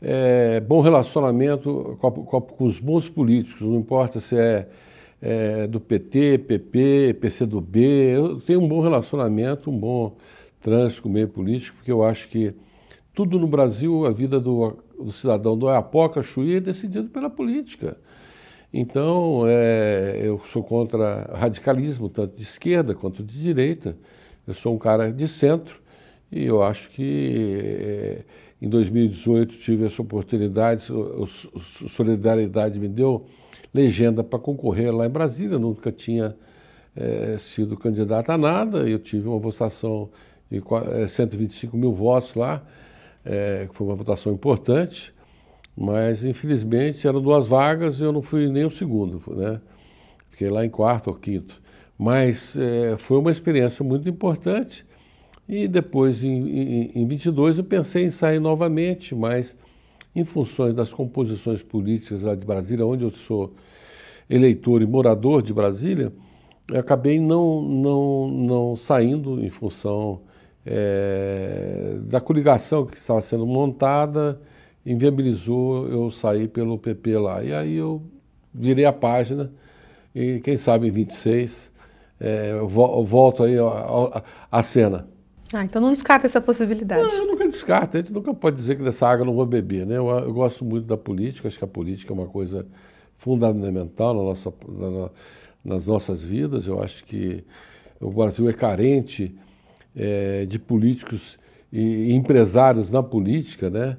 é, 0.00 0.60
bom 0.60 0.80
relacionamento 0.80 1.96
com, 2.00 2.06
a, 2.06 2.10
com, 2.10 2.36
a, 2.38 2.40
com 2.40 2.64
os 2.64 2.80
bons 2.80 3.08
políticos, 3.08 3.60
não 3.60 3.76
importa 3.76 4.18
se 4.18 4.36
é 4.36 4.66
é, 5.20 5.66
do 5.66 5.80
PT, 5.80 6.38
PP, 6.38 7.18
PCdoB. 7.20 7.80
Eu 7.80 8.40
tenho 8.40 8.60
um 8.60 8.68
bom 8.68 8.80
relacionamento, 8.80 9.70
um 9.70 9.78
bom 9.78 10.16
trânsito 10.60 11.02
com 11.02 11.08
o 11.08 11.12
meio 11.12 11.28
político, 11.28 11.76
porque 11.76 11.92
eu 11.92 12.02
acho 12.02 12.28
que 12.28 12.54
tudo 13.14 13.38
no 13.38 13.46
Brasil, 13.46 14.06
a 14.06 14.10
vida 14.10 14.40
do, 14.40 14.76
do 14.98 15.12
cidadão 15.12 15.56
do 15.58 15.68
Ayapoca, 15.68 16.22
Chuí, 16.22 16.56
é 16.56 16.60
decidido 16.60 17.08
pela 17.08 17.28
política. 17.28 17.96
Então, 18.72 19.44
é, 19.48 20.20
eu 20.22 20.40
sou 20.46 20.62
contra 20.62 21.28
radicalismo, 21.34 22.08
tanto 22.08 22.36
de 22.36 22.42
esquerda 22.42 22.94
quanto 22.94 23.22
de 23.22 23.40
direita. 23.40 23.96
Eu 24.46 24.54
sou 24.54 24.74
um 24.74 24.78
cara 24.78 25.12
de 25.12 25.26
centro 25.26 25.80
e 26.30 26.44
eu 26.44 26.62
acho 26.62 26.90
que 26.90 27.58
é, 27.62 28.24
em 28.62 28.68
2018 28.68 29.56
tive 29.56 29.86
essa 29.86 30.00
oportunidade, 30.00 30.86
a 30.92 31.26
Solidariedade 31.88 32.78
me 32.78 32.88
deu 32.88 33.26
legenda 33.72 34.22
para 34.22 34.38
concorrer 34.38 34.94
lá 34.94 35.06
em 35.06 35.10
Brasília, 35.10 35.58
nunca 35.58 35.92
tinha 35.92 36.36
é, 36.96 37.36
sido 37.38 37.76
candidato 37.76 38.30
a 38.30 38.38
nada, 38.38 38.88
eu 38.88 38.98
tive 38.98 39.28
uma 39.28 39.38
votação 39.38 40.08
de 40.50 40.62
125 41.08 41.76
é, 41.76 41.80
mil 41.80 41.92
votos 41.92 42.34
lá, 42.34 42.62
é, 43.24 43.68
foi 43.72 43.86
uma 43.86 43.96
votação 43.96 44.32
importante, 44.32 45.14
mas 45.76 46.24
infelizmente 46.24 47.06
eram 47.06 47.20
duas 47.22 47.46
vagas 47.46 48.00
e 48.00 48.04
eu 48.04 48.12
não 48.12 48.22
fui 48.22 48.48
nem 48.48 48.64
o 48.64 48.70
segundo, 48.70 49.22
né? 49.28 49.60
Fiquei 50.30 50.50
lá 50.50 50.64
em 50.64 50.70
quarto 50.70 51.08
ou 51.08 51.14
quinto. 51.14 51.60
Mas 51.98 52.56
é, 52.56 52.96
foi 52.96 53.18
uma 53.18 53.30
experiência 53.30 53.84
muito 53.84 54.08
importante 54.08 54.86
e 55.46 55.68
depois, 55.68 56.24
em, 56.24 56.30
em, 56.30 56.92
em 56.94 57.06
22, 57.06 57.58
eu 57.58 57.64
pensei 57.64 58.04
em 58.04 58.10
sair 58.10 58.40
novamente, 58.40 59.14
mas 59.14 59.56
em 60.14 60.24
funções 60.24 60.74
das 60.74 60.92
composições 60.92 61.62
políticas 61.62 62.22
lá 62.22 62.34
de 62.34 62.44
Brasília, 62.44 62.86
onde 62.86 63.04
eu 63.04 63.10
sou 63.10 63.54
eleitor 64.28 64.82
e 64.82 64.86
morador 64.86 65.42
de 65.42 65.52
Brasília, 65.52 66.12
acabei 66.72 67.20
não, 67.20 67.62
não, 67.62 68.28
não 68.28 68.76
saindo 68.76 69.44
em 69.44 69.50
função 69.50 70.20
é, 70.64 71.96
da 72.02 72.20
coligação 72.20 72.86
que 72.86 72.96
estava 72.96 73.20
sendo 73.20 73.46
montada, 73.46 74.40
inviabilizou 74.84 75.88
eu 75.88 76.10
sair 76.10 76.48
pelo 76.48 76.78
PP 76.78 77.18
lá. 77.18 77.42
E 77.42 77.52
aí 77.52 77.74
eu 77.74 78.02
virei 78.52 78.84
a 78.84 78.92
página 78.92 79.52
e 80.14 80.40
quem 80.40 80.56
sabe 80.56 80.88
em 80.88 80.90
26 80.90 81.72
é, 82.20 82.50
eu 82.52 82.68
volto 82.68 83.42
aí 83.42 83.54
à 84.50 84.62
cena. 84.62 85.08
Ah, 85.52 85.64
então 85.64 85.82
não 85.82 85.90
descarta 85.90 86.26
essa 86.26 86.40
possibilidade. 86.40 87.12
Não, 87.12 87.24
eu 87.24 87.26
nunca 87.26 87.46
descarto. 87.46 87.96
A 87.96 88.00
gente 88.00 88.12
nunca 88.12 88.32
pode 88.32 88.56
dizer 88.56 88.76
que 88.76 88.84
dessa 88.84 89.08
água 89.08 89.26
não 89.26 89.34
vou 89.34 89.44
beber. 89.44 89.84
Né? 89.84 89.96
Eu, 89.96 90.08
eu, 90.08 90.32
gosto 90.32 90.64
muito 90.64 90.86
da 90.86 90.96
política, 90.96 91.48
acho 91.48 91.58
que 91.58 91.64
a 91.64 91.68
política 91.68 92.12
é 92.12 92.14
uma 92.14 92.26
coisa 92.26 92.66
fundamental 93.16 94.14
na 94.14 94.22
nossa, 94.22 94.52
na, 94.68 95.10
nas 95.64 95.86
nossas 95.86 96.22
vidas. 96.22 96.66
Eu 96.66 96.80
acho 96.82 97.04
que 97.04 97.42
o 98.00 98.10
Brasil 98.10 98.48
é 98.48 98.52
carente 98.52 99.34
é, 99.96 100.46
de 100.46 100.58
políticos 100.58 101.36
e, 101.72 102.12
empresários 102.12 102.92
na 102.92 103.02
política, 103.02 103.68
né? 103.68 103.96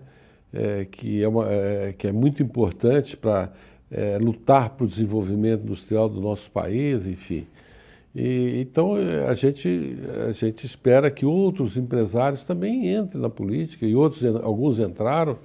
É, 0.54 0.86
que, 0.86 1.24
é 1.24 1.28
uma, 1.28 1.50
é, 1.50 1.94
que 1.98 2.08
é 2.08 2.12
muito 2.12 2.44
importante 2.44 3.16
para 3.16 3.52
lutar 4.22 4.70
para 4.70 4.86
o 4.86 4.88
desenvolvimento 4.88 5.64
industrial 5.64 6.08
do 6.08 6.22
nosso 6.22 6.50
país, 6.50 7.06
enfim. 7.06 7.46
E, 8.14 8.60
então 8.60 8.96
a 9.28 9.34
gente, 9.34 9.98
a 10.28 10.32
gente 10.32 10.66
espera 10.66 11.10
que 11.10 11.26
outros 11.26 11.78
empresários 11.78 12.44
também 12.44 12.94
entrem 12.94 13.22
na 13.22 13.30
política 13.30 13.86
e 13.86 13.96
outros, 13.96 14.24
alguns 14.44 14.80
entraram 14.80 15.38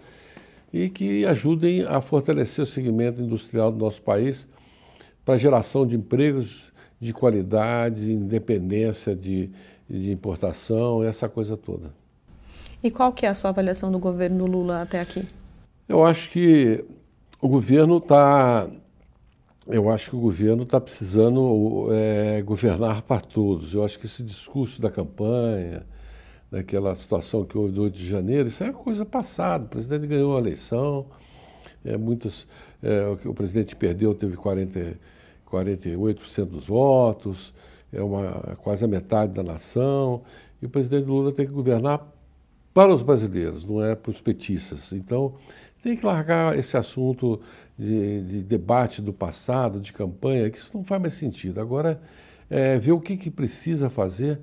e 0.73 0.91
que 0.91 1.25
ajudem 1.25 1.83
a 1.83 2.01
fortalecer 2.01 2.63
o 2.63 2.67
segmento 2.67 3.23
industrial 3.23 3.71
do 3.71 3.79
nosso 3.79 4.03
país 4.03 4.47
para 5.25 5.39
geração 5.39 5.87
de 5.87 5.97
empregos 5.97 6.73
de 7.01 7.13
qualidade, 7.13 8.13
independência 8.13 9.15
de, 9.15 9.51
de 9.89 10.11
importação, 10.11 11.03
essa 11.03 11.29
coisa 11.29 11.57
toda. 11.57 11.93
E 12.83 12.91
qual 12.91 13.13
que 13.13 13.27
é 13.27 13.29
a 13.29 13.35
sua 13.35 13.51
avaliação 13.51 13.91
do 13.91 13.99
governo 13.99 14.45
Lula 14.45 14.83
até 14.83 15.01
aqui? 15.01 15.25
Eu 15.89 16.05
acho 16.05 16.31
que 16.31 16.85
o 17.41 17.49
governo 17.49 17.99
está 17.99 18.69
eu 19.67 19.91
acho 19.91 20.11
que 20.11 20.17
o 20.17 20.21
governo 20.21 20.63
está 20.63 20.81
precisando 20.81 21.89
é, 21.91 22.41
governar 22.43 23.03
para 23.03 23.21
todos. 23.21 23.75
Eu 23.75 23.85
acho 23.85 23.99
que 23.99 24.07
esse 24.07 24.23
discurso 24.23 24.81
da 24.81 24.91
campanha, 24.91 25.85
daquela 26.51 26.95
situação 26.95 27.45
que 27.45 27.59
houve 27.59 27.73
do 27.73 27.83
8 27.83 27.97
de 27.97 28.09
janeiro, 28.09 28.49
isso 28.49 28.63
é 28.63 28.73
coisa 28.73 29.05
passada. 29.05 29.65
O 29.65 29.69
presidente 29.69 30.07
ganhou 30.07 30.37
a 30.37 30.41
eleição, 30.41 31.07
é, 31.85 31.97
muitos, 31.97 32.47
é, 32.83 33.07
o, 33.25 33.31
o 33.31 33.35
presidente 33.35 33.75
perdeu, 33.75 34.15
teve 34.15 34.37
40, 34.37 34.99
48% 35.51 36.45
dos 36.45 36.67
votos, 36.67 37.53
é 37.93 38.03
uma, 38.03 38.57
quase 38.63 38.85
a 38.85 38.89
metade 38.89 39.33
da 39.33 39.43
nação, 39.43 40.23
e 40.63 40.67
o 40.67 40.69
presidente 40.69 41.07
Lula 41.07 41.33
tem 41.33 41.47
que 41.47 41.53
governar 41.53 42.07
para 42.73 42.93
os 42.93 43.03
brasileiros, 43.03 43.65
não 43.65 43.85
é 43.85 43.95
para 43.95 44.11
os 44.11 44.21
petistas. 44.21 44.93
Então, 44.93 45.35
tem 45.83 45.97
que 45.97 46.05
largar 46.05 46.59
esse 46.59 46.77
assunto 46.77 47.41
de, 47.79 48.23
de 48.23 48.43
debate 48.43 49.03
do 49.03 49.12
passado, 49.12 49.81
de 49.81 49.93
campanha, 49.93 50.51
que 50.51 50.59
isso 50.59 50.71
não 50.75 50.85
faz 50.85 51.01
mais 51.01 51.15
sentido. 51.15 51.61
Agora, 51.61 52.01
é, 52.49 52.79
ver 52.79 52.93
o 52.93 53.01
que, 53.01 53.17
que 53.17 53.31
precisa 53.31 53.91
fazer 53.91 54.41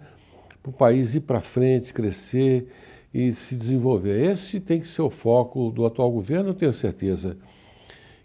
para 0.61 0.69
o 0.69 0.73
país 0.73 1.13
ir 1.15 1.21
para 1.21 1.41
frente, 1.41 1.93
crescer 1.93 2.67
e 3.13 3.33
se 3.33 3.55
desenvolver. 3.55 4.31
Esse 4.31 4.59
tem 4.59 4.79
que 4.79 4.87
ser 4.87 5.01
o 5.01 5.09
foco 5.09 5.69
do 5.71 5.85
atual 5.85 6.11
governo, 6.11 6.49
eu 6.49 6.53
tenho 6.53 6.73
certeza 6.73 7.37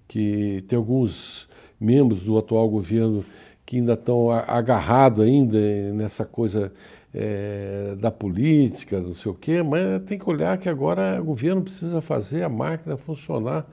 que 0.07 0.65
tem 0.67 0.77
alguns 0.77 1.49
membros 1.79 2.25
do 2.25 2.39
atual 2.39 2.69
governo 2.69 3.25
que 3.67 3.77
ainda 3.77 3.93
estão 3.93 4.31
agarrados 4.31 5.25
ainda 5.25 5.59
nessa 5.93 6.25
coisa 6.25 6.73
é, 7.13 7.95
da 7.99 8.11
política, 8.11 8.99
não 9.01 9.15
sei 9.15 9.31
o 9.31 9.35
quê, 9.35 9.63
mas 9.63 10.03
tem 10.05 10.19
que 10.19 10.29
olhar 10.29 10.57
que 10.57 10.69
agora 10.69 11.21
o 11.21 11.25
governo 11.25 11.63
precisa 11.63 12.01
fazer 12.01 12.43
a 12.43 12.49
máquina 12.49 12.97
funcionar 12.97 13.67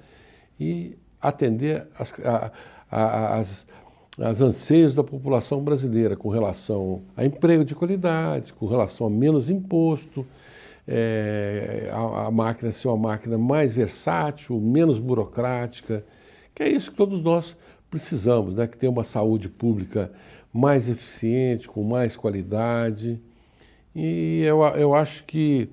e 0.59 0.97
atender 1.27 1.87
as, 1.97 2.13
a, 2.23 2.51
a, 2.91 3.39
as, 3.39 3.67
as 4.19 4.41
anseios 4.41 4.95
da 4.95 5.03
população 5.03 5.61
brasileira 5.61 6.15
com 6.15 6.29
relação 6.29 7.01
a 7.15 7.25
emprego 7.25 7.65
de 7.65 7.75
qualidade, 7.75 8.53
com 8.53 8.65
relação 8.65 9.07
a 9.07 9.09
menos 9.09 9.49
imposto, 9.49 10.25
é, 10.87 11.89
a, 11.91 12.27
a, 12.27 12.31
máquina 12.31 12.71
ser 12.71 12.87
uma 12.87 12.97
máquina 12.97 13.37
mais 13.37 13.73
versátil, 13.73 14.59
menos 14.59 14.99
burocrática, 14.99 16.05
que 16.53 16.63
é 16.63 16.69
isso 16.69 16.91
que 16.91 16.97
todos 16.97 17.21
nós 17.21 17.57
precisamos, 17.89 18.55
né? 18.55 18.67
que 18.67 18.77
tenha 18.77 18.91
uma 18.91 19.03
saúde 19.03 19.49
pública 19.49 20.11
mais 20.53 20.87
eficiente, 20.87 21.67
com 21.67 21.83
mais 21.83 22.15
qualidade. 22.15 23.19
E 23.93 24.41
eu, 24.43 24.61
eu 24.61 24.93
acho 24.93 25.23
que 25.25 25.69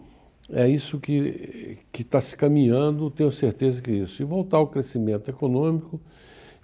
é 0.50 0.68
isso 0.68 0.98
que 0.98 1.78
está 1.98 2.20
se 2.20 2.36
caminhando, 2.36 3.10
tenho 3.10 3.30
certeza 3.30 3.80
que 3.80 3.90
é 3.90 3.94
isso. 3.94 4.22
E 4.22 4.24
voltar 4.24 4.58
ao 4.58 4.66
crescimento 4.66 5.28
econômico 5.30 6.00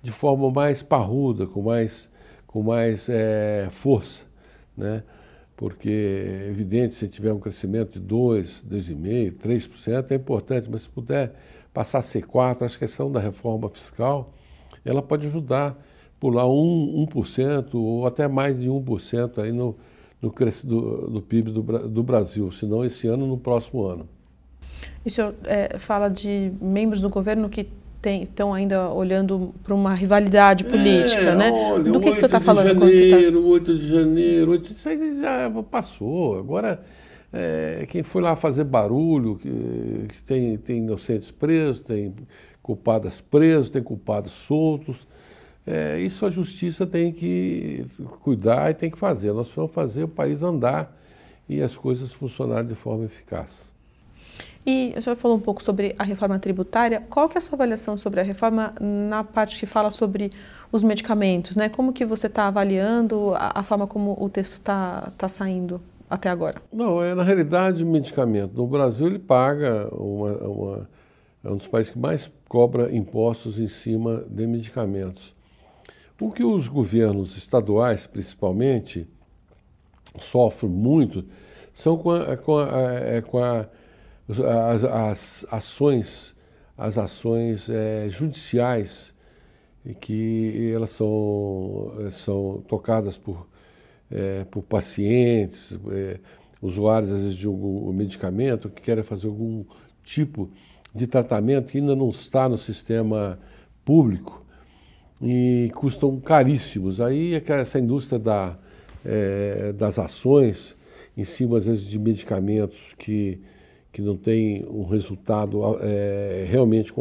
de 0.02 0.10
forma 0.10 0.50
mais 0.50 0.82
parruda, 0.82 1.46
com 1.46 1.62
mais, 1.62 2.10
com 2.46 2.62
mais 2.62 3.08
é, 3.08 3.68
força. 3.70 4.24
Né? 4.76 5.02
Porque 5.56 5.90
é 5.90 6.48
evidente, 6.48 6.94
se 6.94 7.08
tiver 7.08 7.32
um 7.32 7.40
crescimento 7.40 7.98
de 7.98 8.00
2, 8.00 8.64
2,5%, 8.68 9.38
3%, 9.38 10.10
é 10.10 10.14
importante, 10.14 10.68
mas 10.70 10.82
se 10.82 10.88
puder 10.88 11.34
passar 11.72 11.98
a 11.98 12.02
ser 12.02 12.24
4%, 12.24 12.62
acho 12.62 12.78
que 12.78 12.84
a 12.84 12.88
questão 12.88 13.10
da 13.10 13.20
reforma 13.20 13.68
fiscal 13.68 14.32
ela 14.84 15.02
pode 15.02 15.26
ajudar 15.26 15.76
lá 16.22 16.44
1%, 16.44 17.08
1% 17.12 17.74
ou 17.74 18.06
até 18.06 18.26
mais 18.26 18.58
de 18.58 18.68
1% 18.68 19.38
aí 19.38 19.52
no, 19.52 19.76
no 20.20 20.32
do, 20.64 21.10
do 21.10 21.22
PIB 21.22 21.50
do, 21.50 21.62
do 21.88 22.02
Brasil, 22.02 22.50
se 22.50 22.66
não 22.66 22.84
esse 22.84 23.06
ano, 23.06 23.26
no 23.26 23.38
próximo 23.38 23.84
ano. 23.84 24.08
E 25.04 25.08
o 25.08 25.10
senhor 25.10 25.34
é, 25.44 25.78
fala 25.78 26.08
de 26.08 26.52
membros 26.60 27.00
do 27.00 27.08
governo 27.08 27.48
que 27.48 27.68
estão 28.04 28.54
ainda 28.54 28.90
olhando 28.90 29.52
para 29.62 29.74
uma 29.74 29.94
rivalidade 29.94 30.64
política, 30.64 31.30
é, 31.30 31.34
né? 31.34 31.50
Olha, 31.52 31.92
do 31.92 32.00
que, 32.00 32.06
que 32.06 32.12
o 32.12 32.16
senhor 32.16 32.26
está 32.26 32.40
falando 32.40 32.66
janeiro, 32.66 32.80
quando 32.80 32.94
você 32.94 33.04
está... 33.06 33.38
8 33.38 33.78
de 33.78 33.88
janeiro, 33.88 34.50
8 34.52 34.72
isso 34.72 34.88
aí 34.88 35.20
já 35.20 35.50
passou. 35.70 36.38
Agora, 36.38 36.80
é, 37.32 37.86
quem 37.88 38.02
foi 38.02 38.22
lá 38.22 38.36
fazer 38.36 38.64
barulho, 38.64 39.36
que, 39.36 39.48
que 40.08 40.22
tem, 40.22 40.56
tem 40.56 40.78
inocentes 40.78 41.30
presos, 41.30 41.80
tem 41.80 42.14
culpadas 42.62 43.20
presos, 43.20 43.70
tem 43.70 43.82
culpados 43.82 44.32
soltos. 44.32 45.06
É, 45.70 46.00
isso 46.00 46.24
a 46.24 46.30
justiça 46.30 46.86
tem 46.86 47.12
que 47.12 47.84
cuidar 48.22 48.70
e 48.70 48.74
tem 48.74 48.90
que 48.90 48.98
fazer. 48.98 49.34
Nós 49.34 49.50
vamos 49.54 49.74
fazer 49.74 50.04
o 50.04 50.08
país 50.08 50.42
andar 50.42 50.96
e 51.46 51.60
as 51.60 51.76
coisas 51.76 52.10
funcionarem 52.10 52.66
de 52.66 52.74
forma 52.74 53.04
eficaz. 53.04 53.60
E 54.66 54.94
o 54.96 55.02
senhor 55.02 55.14
falou 55.16 55.36
um 55.36 55.40
pouco 55.40 55.62
sobre 55.62 55.94
a 55.98 56.04
reforma 56.04 56.38
tributária. 56.38 57.02
Qual 57.10 57.28
que 57.28 57.36
é 57.36 57.38
a 57.38 57.40
sua 57.42 57.56
avaliação 57.56 57.98
sobre 57.98 58.18
a 58.18 58.22
reforma 58.22 58.74
na 58.80 59.22
parte 59.22 59.58
que 59.58 59.66
fala 59.66 59.90
sobre 59.90 60.32
os 60.72 60.82
medicamentos? 60.82 61.54
Né? 61.54 61.68
Como 61.68 61.92
que 61.92 62.06
você 62.06 62.28
está 62.28 62.46
avaliando 62.46 63.34
a, 63.34 63.60
a, 63.60 63.62
forma 63.62 63.86
como 63.86 64.16
o 64.18 64.28
texto 64.30 64.54
está 64.54 65.12
tá 65.18 65.28
saindo 65.28 65.82
até 66.08 66.30
agora? 66.30 66.62
Não, 66.72 67.02
é 67.02 67.14
na 67.14 67.22
realidade 67.22 67.84
medicamento. 67.84 68.56
No 68.56 68.66
Brasil 68.66 69.06
ele 69.06 69.18
paga 69.18 69.86
uma, 69.92 70.32
uma 70.32 70.88
é 71.44 71.50
um 71.50 71.56
dos 71.56 71.66
países 71.66 71.92
que 71.92 71.98
mais 71.98 72.30
cobra 72.48 72.94
impostos 72.94 73.58
em 73.58 73.68
cima 73.68 74.24
de 74.30 74.46
medicamentos. 74.46 75.36
O 76.20 76.32
que 76.32 76.42
os 76.42 76.66
governos 76.66 77.36
estaduais, 77.36 78.06
principalmente, 78.06 79.06
sofrem 80.18 80.70
muito 80.70 81.24
são 81.72 81.96
com, 81.96 82.10
a, 82.10 82.36
com, 82.36 82.58
a, 82.58 82.92
é, 82.92 83.20
com 83.20 83.38
a, 83.38 83.66
as, 84.72 84.84
as, 84.84 85.46
ações, 85.48 86.36
as 86.76 86.98
ações 86.98 87.70
é, 87.70 88.08
judiciais 88.08 89.14
que 90.00 90.72
elas 90.74 90.90
são, 90.90 91.92
são 92.10 92.64
tocadas 92.66 93.16
por, 93.16 93.46
é, 94.10 94.44
por 94.50 94.62
pacientes, 94.62 95.72
é, 95.92 96.18
usuários 96.60 97.12
às 97.12 97.22
vezes 97.22 97.36
de 97.36 97.46
algum 97.46 97.92
medicamento 97.92 98.68
que 98.68 98.82
querem 98.82 99.04
fazer 99.04 99.28
algum 99.28 99.64
tipo 100.02 100.50
de 100.92 101.06
tratamento 101.06 101.70
que 101.70 101.78
ainda 101.78 101.94
não 101.94 102.10
está 102.10 102.48
no 102.48 102.58
sistema 102.58 103.38
público 103.84 104.44
e 105.20 105.70
custam 105.74 106.18
caríssimos. 106.20 107.00
Aí 107.00 107.34
é 107.34 107.42
essa 107.52 107.78
indústria 107.78 108.18
da, 108.18 108.56
é, 109.04 109.72
das 109.72 109.98
ações 109.98 110.76
em 111.16 111.24
cima, 111.24 111.58
às 111.58 111.66
vezes, 111.66 111.84
de 111.86 111.98
medicamentos 111.98 112.94
que, 112.96 113.40
que 113.92 114.00
não 114.00 114.16
tem 114.16 114.64
um 114.70 114.84
resultado 114.84 115.60
é, 115.80 116.46
realmente 116.48 116.92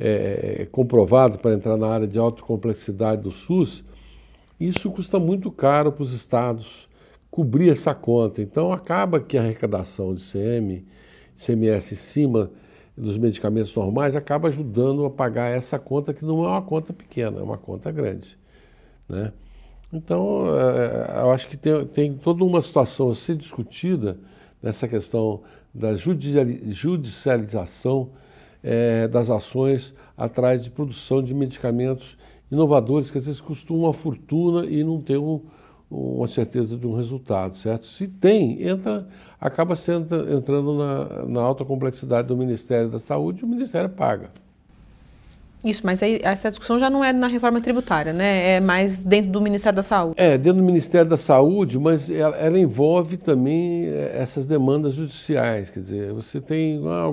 é, 0.00 0.66
comprovado 0.72 1.38
para 1.38 1.52
entrar 1.52 1.76
na 1.76 1.88
área 1.88 2.06
de 2.06 2.18
alta 2.18 2.42
complexidade 2.42 3.22
do 3.22 3.30
SUS, 3.30 3.84
isso 4.58 4.90
custa 4.90 5.18
muito 5.18 5.50
caro 5.50 5.92
para 5.92 6.02
os 6.02 6.14
estados 6.14 6.88
cobrir 7.30 7.70
essa 7.70 7.94
conta. 7.94 8.40
Então 8.40 8.72
acaba 8.72 9.20
que 9.20 9.36
a 9.36 9.42
arrecadação 9.42 10.14
de 10.14 10.22
CM, 10.22 10.84
CMS 11.36 11.92
em 11.92 11.96
cima 11.96 12.50
dos 12.98 13.16
medicamentos 13.16 13.74
normais 13.74 14.14
acaba 14.16 14.48
ajudando 14.48 15.04
a 15.04 15.10
pagar 15.10 15.50
essa 15.50 15.78
conta 15.78 16.12
que 16.12 16.24
não 16.24 16.44
é 16.44 16.48
uma 16.48 16.62
conta 16.62 16.92
pequena, 16.92 17.38
é 17.38 17.42
uma 17.42 17.56
conta 17.56 17.92
grande. 17.92 18.36
Né? 19.08 19.32
Então, 19.92 20.48
é, 20.58 21.20
eu 21.22 21.30
acho 21.30 21.46
que 21.48 21.56
tem, 21.56 21.86
tem 21.86 22.14
toda 22.14 22.42
uma 22.44 22.60
situação 22.60 23.10
a 23.10 23.14
ser 23.14 23.36
discutida 23.36 24.18
nessa 24.62 24.86
questão 24.88 25.42
da 25.72 25.94
judicialização 25.94 28.10
é, 28.62 29.06
das 29.06 29.30
ações 29.30 29.94
atrás 30.16 30.64
de 30.64 30.70
produção 30.70 31.22
de 31.22 31.32
medicamentos 31.32 32.18
inovadores 32.50 33.08
que 33.10 33.18
às 33.18 33.26
vezes 33.26 33.40
custam 33.40 33.76
uma 33.76 33.92
fortuna 33.92 34.66
e 34.66 34.82
não 34.82 35.00
tem 35.00 35.16
um, 35.16 35.42
uma 35.90 36.28
certeza 36.28 36.76
de 36.76 36.86
um 36.86 36.94
resultado, 36.94 37.56
certo? 37.56 37.86
Se 37.86 38.06
tem, 38.06 38.62
entra 38.62 39.06
acaba 39.40 39.76
sendo, 39.76 40.32
entrando 40.32 40.74
na, 40.74 41.26
na 41.26 41.40
alta 41.40 41.64
complexidade 41.64 42.28
do 42.28 42.36
Ministério 42.36 42.88
da 42.88 42.98
Saúde 42.98 43.42
e 43.42 43.44
o 43.44 43.48
Ministério 43.48 43.88
paga. 43.88 44.30
Isso, 45.64 45.82
mas 45.84 46.00
aí, 46.04 46.20
essa 46.22 46.50
discussão 46.50 46.78
já 46.78 46.88
não 46.88 47.02
é 47.02 47.12
na 47.12 47.26
reforma 47.26 47.60
tributária, 47.60 48.12
né? 48.12 48.56
É 48.56 48.60
mais 48.60 49.02
dentro 49.02 49.32
do 49.32 49.40
Ministério 49.40 49.74
da 49.74 49.82
Saúde. 49.82 50.14
É, 50.16 50.38
dentro 50.38 50.60
do 50.60 50.64
Ministério 50.64 51.08
da 51.08 51.16
Saúde, 51.16 51.78
mas 51.80 52.08
ela, 52.08 52.36
ela 52.36 52.58
envolve 52.58 53.16
também 53.16 53.86
é, 53.86 54.18
essas 54.20 54.46
demandas 54.46 54.94
judiciais. 54.94 55.68
Quer 55.68 55.80
dizer, 55.80 56.12
você 56.12 56.40
tem 56.40 56.80
ah, 56.86 57.08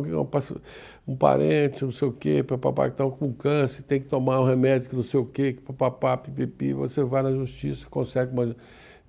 um 1.08 1.16
parente, 1.16 1.84
não 1.84 1.92
sei 1.92 2.08
o 2.08 2.12
quê, 2.12 2.44
papapá, 2.44 2.86
que 2.86 2.94
está 2.94 3.08
com 3.10 3.32
câncer, 3.34 3.84
tem 3.84 4.02
que 4.02 4.08
tomar 4.08 4.42
um 4.42 4.46
remédio 4.46 4.90
que 4.90 4.96
não 4.96 5.04
sei 5.04 5.20
o 5.20 5.26
quê, 5.26 5.54
que 5.54 5.62
papapá, 5.62 6.18
pipipi, 6.18 6.74
você 6.74 7.04
vai 7.04 7.22
na 7.22 7.32
justiça, 7.32 7.88
consegue 7.88 8.32
uma 8.34 8.56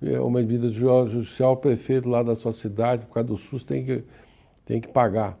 é 0.01 0.19
uma 0.19 0.41
medida 0.41 0.69
judicial, 0.69 1.53
o 1.53 1.57
prefeito 1.57 2.07
lá 2.07 2.21
da 2.21 2.35
sua 2.35 2.53
cidade, 2.53 3.05
por 3.05 3.13
causa 3.15 3.29
do 3.29 3.37
SUS, 3.37 3.63
tem 3.63 3.83
que, 3.83 4.03
tem 4.65 4.79
que 4.79 4.87
pagar. 4.87 5.39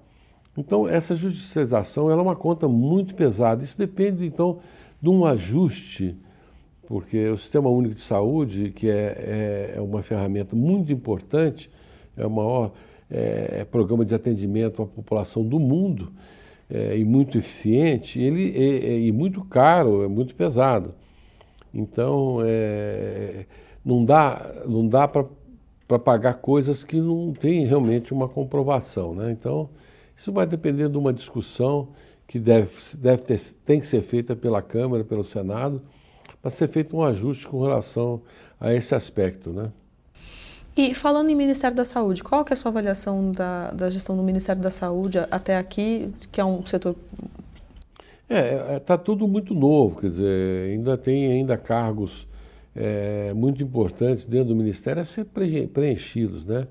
Então, 0.57 0.87
essa 0.87 1.13
judicialização 1.13 2.09
é 2.09 2.15
uma 2.15 2.35
conta 2.35 2.67
muito 2.67 3.13
pesada. 3.13 3.63
Isso 3.63 3.77
depende, 3.77 4.25
então, 4.25 4.59
de 4.99 5.09
um 5.09 5.25
ajuste, 5.25 6.17
porque 6.87 7.27
o 7.27 7.37
Sistema 7.37 7.69
Único 7.69 7.93
de 7.93 8.01
Saúde, 8.01 8.71
que 8.71 8.89
é, 8.89 8.93
é, 8.93 9.73
é 9.75 9.81
uma 9.81 10.01
ferramenta 10.01 10.55
muito 10.55 10.91
importante, 10.91 11.69
é 12.15 12.25
o 12.25 12.31
maior 12.31 12.71
é, 13.11 13.59
é 13.59 13.65
programa 13.65 14.03
de 14.03 14.15
atendimento 14.15 14.81
à 14.81 14.87
população 14.87 15.45
do 15.45 15.59
mundo, 15.59 16.11
é, 16.69 16.97
e 16.97 17.05
muito 17.05 17.37
eficiente, 17.37 18.19
ele 18.19 18.51
é, 18.55 18.93
é, 18.93 18.99
e 18.99 19.11
muito 19.11 19.43
caro, 19.45 20.03
é 20.03 20.07
muito 20.07 20.35
pesado. 20.35 20.93
Então, 21.73 22.39
é, 22.43 23.45
não 23.83 24.03
dá, 24.03 24.63
não 24.67 24.87
dá 24.87 25.07
para 25.07 25.99
pagar 25.99 26.35
coisas 26.35 26.83
que 26.83 26.99
não 26.99 27.33
tem 27.33 27.65
realmente 27.65 28.13
uma 28.13 28.27
comprovação. 28.27 29.13
Né? 29.13 29.31
Então, 29.31 29.69
isso 30.15 30.31
vai 30.31 30.45
depender 30.45 30.89
de 30.89 30.97
uma 30.97 31.13
discussão 31.13 31.89
que 32.27 32.39
deve, 32.39 32.69
deve 32.95 33.23
ter, 33.23 33.39
tem 33.63 33.79
que 33.79 33.87
ser 33.87 34.01
feita 34.01 34.35
pela 34.35 34.61
Câmara, 34.61 35.03
pelo 35.03 35.23
Senado, 35.23 35.81
para 36.41 36.51
ser 36.51 36.67
feito 36.67 36.97
um 36.97 37.03
ajuste 37.03 37.47
com 37.47 37.61
relação 37.61 38.21
a 38.59 38.73
esse 38.73 38.93
aspecto. 38.93 39.51
Né? 39.51 39.71
E 40.77 40.93
falando 40.93 41.31
em 41.31 41.35
Ministério 41.35 41.75
da 41.75 41.83
Saúde, 41.83 42.23
qual 42.23 42.45
que 42.45 42.53
é 42.53 42.55
a 42.55 42.55
sua 42.55 42.69
avaliação 42.69 43.31
da, 43.31 43.71
da 43.71 43.89
gestão 43.89 44.15
do 44.15 44.21
Ministério 44.21 44.61
da 44.61 44.69
Saúde 44.69 45.17
até 45.31 45.57
aqui, 45.57 46.13
que 46.31 46.39
é 46.39 46.45
um 46.45 46.63
setor... 46.67 46.95
É, 48.29 48.77
está 48.77 48.93
é, 48.93 48.97
tudo 48.97 49.27
muito 49.27 49.55
novo, 49.55 49.99
quer 49.99 50.09
dizer, 50.09 50.69
ainda 50.69 50.95
tem 50.95 51.31
ainda 51.31 51.57
cargos 51.57 52.27
é, 52.75 53.33
muito 53.33 53.63
importantes 53.63 54.27
dentro 54.27 54.49
do 54.49 54.55
Ministério 54.55 55.01
a 55.01 55.05
ser 55.05 55.25
preenchidos, 55.25 56.45
né? 56.45 56.67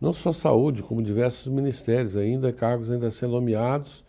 Não 0.00 0.12
só 0.12 0.30
saúde, 0.30 0.80
como 0.80 1.02
diversos 1.02 1.52
ministérios 1.52 2.16
ainda, 2.16 2.52
cargos 2.52 2.88
ainda 2.88 3.08
a 3.08 3.10
ser 3.10 3.26
nomeados, 3.26 4.04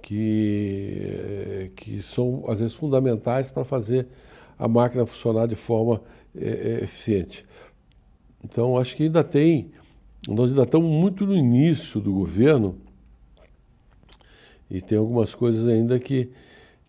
que, 0.00 1.72
que 1.74 2.00
são 2.00 2.44
às 2.46 2.60
vezes 2.60 2.74
fundamentais 2.74 3.50
para 3.50 3.64
fazer 3.64 4.06
a 4.56 4.68
máquina 4.68 5.04
funcionar 5.04 5.48
de 5.48 5.56
forma 5.56 6.00
é, 6.36 6.78
é 6.80 6.84
eficiente. 6.84 7.47
Então, 8.44 8.76
acho 8.76 8.96
que 8.96 9.04
ainda 9.04 9.24
tem, 9.24 9.70
nós 10.26 10.50
ainda 10.50 10.62
estamos 10.62 10.90
muito 10.90 11.26
no 11.26 11.34
início 11.34 12.00
do 12.00 12.12
governo 12.12 12.76
e 14.70 14.80
tem 14.80 14.98
algumas 14.98 15.34
coisas 15.34 15.66
ainda 15.66 15.98
que, 15.98 16.30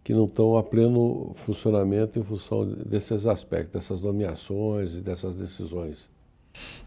que 0.04 0.14
não 0.14 0.26
estão 0.26 0.58
a 0.58 0.64
pleno 0.64 1.32
funcionamento 1.36 2.20
em 2.20 2.24
função 2.24 2.66
desses 2.66 3.26
aspectos, 3.26 3.82
dessas 3.82 4.02
nomeações 4.02 4.96
e 4.96 5.02
dessas 5.02 5.36
decisões. 5.36 6.10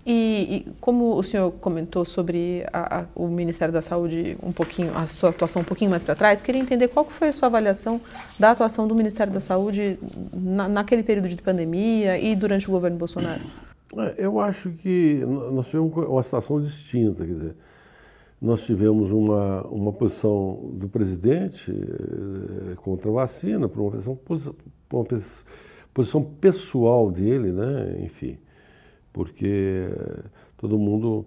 E, 0.05 0.65
e, 0.67 0.73
como 0.81 1.17
o 1.17 1.23
senhor 1.23 1.53
comentou 1.53 2.05
sobre 2.05 2.67
a, 2.73 3.01
a, 3.01 3.05
o 3.15 3.29
Ministério 3.29 3.73
da 3.73 3.81
Saúde 3.81 4.37
um 4.43 4.51
pouquinho, 4.51 4.93
a 4.97 5.07
sua 5.07 5.31
atuação 5.31 5.63
um 5.63 5.65
pouquinho 5.65 5.91
mais 5.91 6.03
para 6.03 6.17
trás, 6.17 6.43
queria 6.43 6.61
entender 6.61 6.89
qual 6.89 7.09
foi 7.09 7.29
a 7.29 7.33
sua 7.33 7.47
avaliação 7.47 8.01
da 8.39 8.51
atuação 8.51 8.89
do 8.89 8.95
Ministério 8.95 9.33
da 9.33 9.41
Saúde 9.41 9.99
na, 10.33 10.69
naquele 10.69 11.05
período 11.05 11.29
de 11.29 11.37
pandemia 11.37 12.19
e 12.19 12.35
durante 12.35 12.69
o 12.69 12.73
governo 12.73 12.99
Bolsonaro. 12.99 13.43
É, 13.99 14.25
eu 14.25 14.41
acho 14.41 14.71
que 14.71 15.23
nós 15.53 15.69
tivemos 15.69 15.93
uma 16.07 16.23
situação 16.23 16.61
distinta, 16.61 17.27
quer 17.27 17.35
dizer, 17.35 17.57
nós 18.41 18.65
tivemos 18.65 19.11
uma, 19.13 19.63
uma 19.69 19.93
posição 19.93 20.71
do 20.75 20.89
presidente 20.89 21.71
eh, 21.71 22.75
contra 22.77 23.09
a 23.09 23.13
vacina, 23.15 23.69
por 23.69 23.83
uma 23.83 23.91
posição, 23.93 24.19
por 24.89 24.97
uma 24.99 25.07
posição 25.95 26.25
pessoal 26.25 27.09
dele, 27.09 27.53
né, 27.53 28.01
enfim, 28.03 28.39
porque 29.13 29.89
todo 30.57 30.77
mundo 30.77 31.25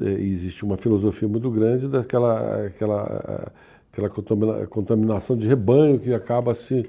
eh, 0.00 0.12
existe 0.22 0.64
uma 0.64 0.78
filosofia 0.78 1.28
muito 1.28 1.50
grande 1.50 1.88
daquela 1.88 2.64
aquela, 2.66 3.52
aquela 3.92 4.66
contaminação 4.66 5.36
de 5.36 5.46
rebanho 5.46 5.98
que 5.98 6.14
acaba 6.14 6.54
se, 6.54 6.88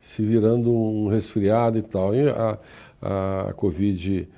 se 0.00 0.22
virando 0.22 0.72
um 0.72 1.08
resfriado 1.08 1.76
e 1.76 1.82
tal. 1.82 2.14
E 2.14 2.28
a, 2.28 2.58
a 3.02 3.52
Covid 3.54 4.28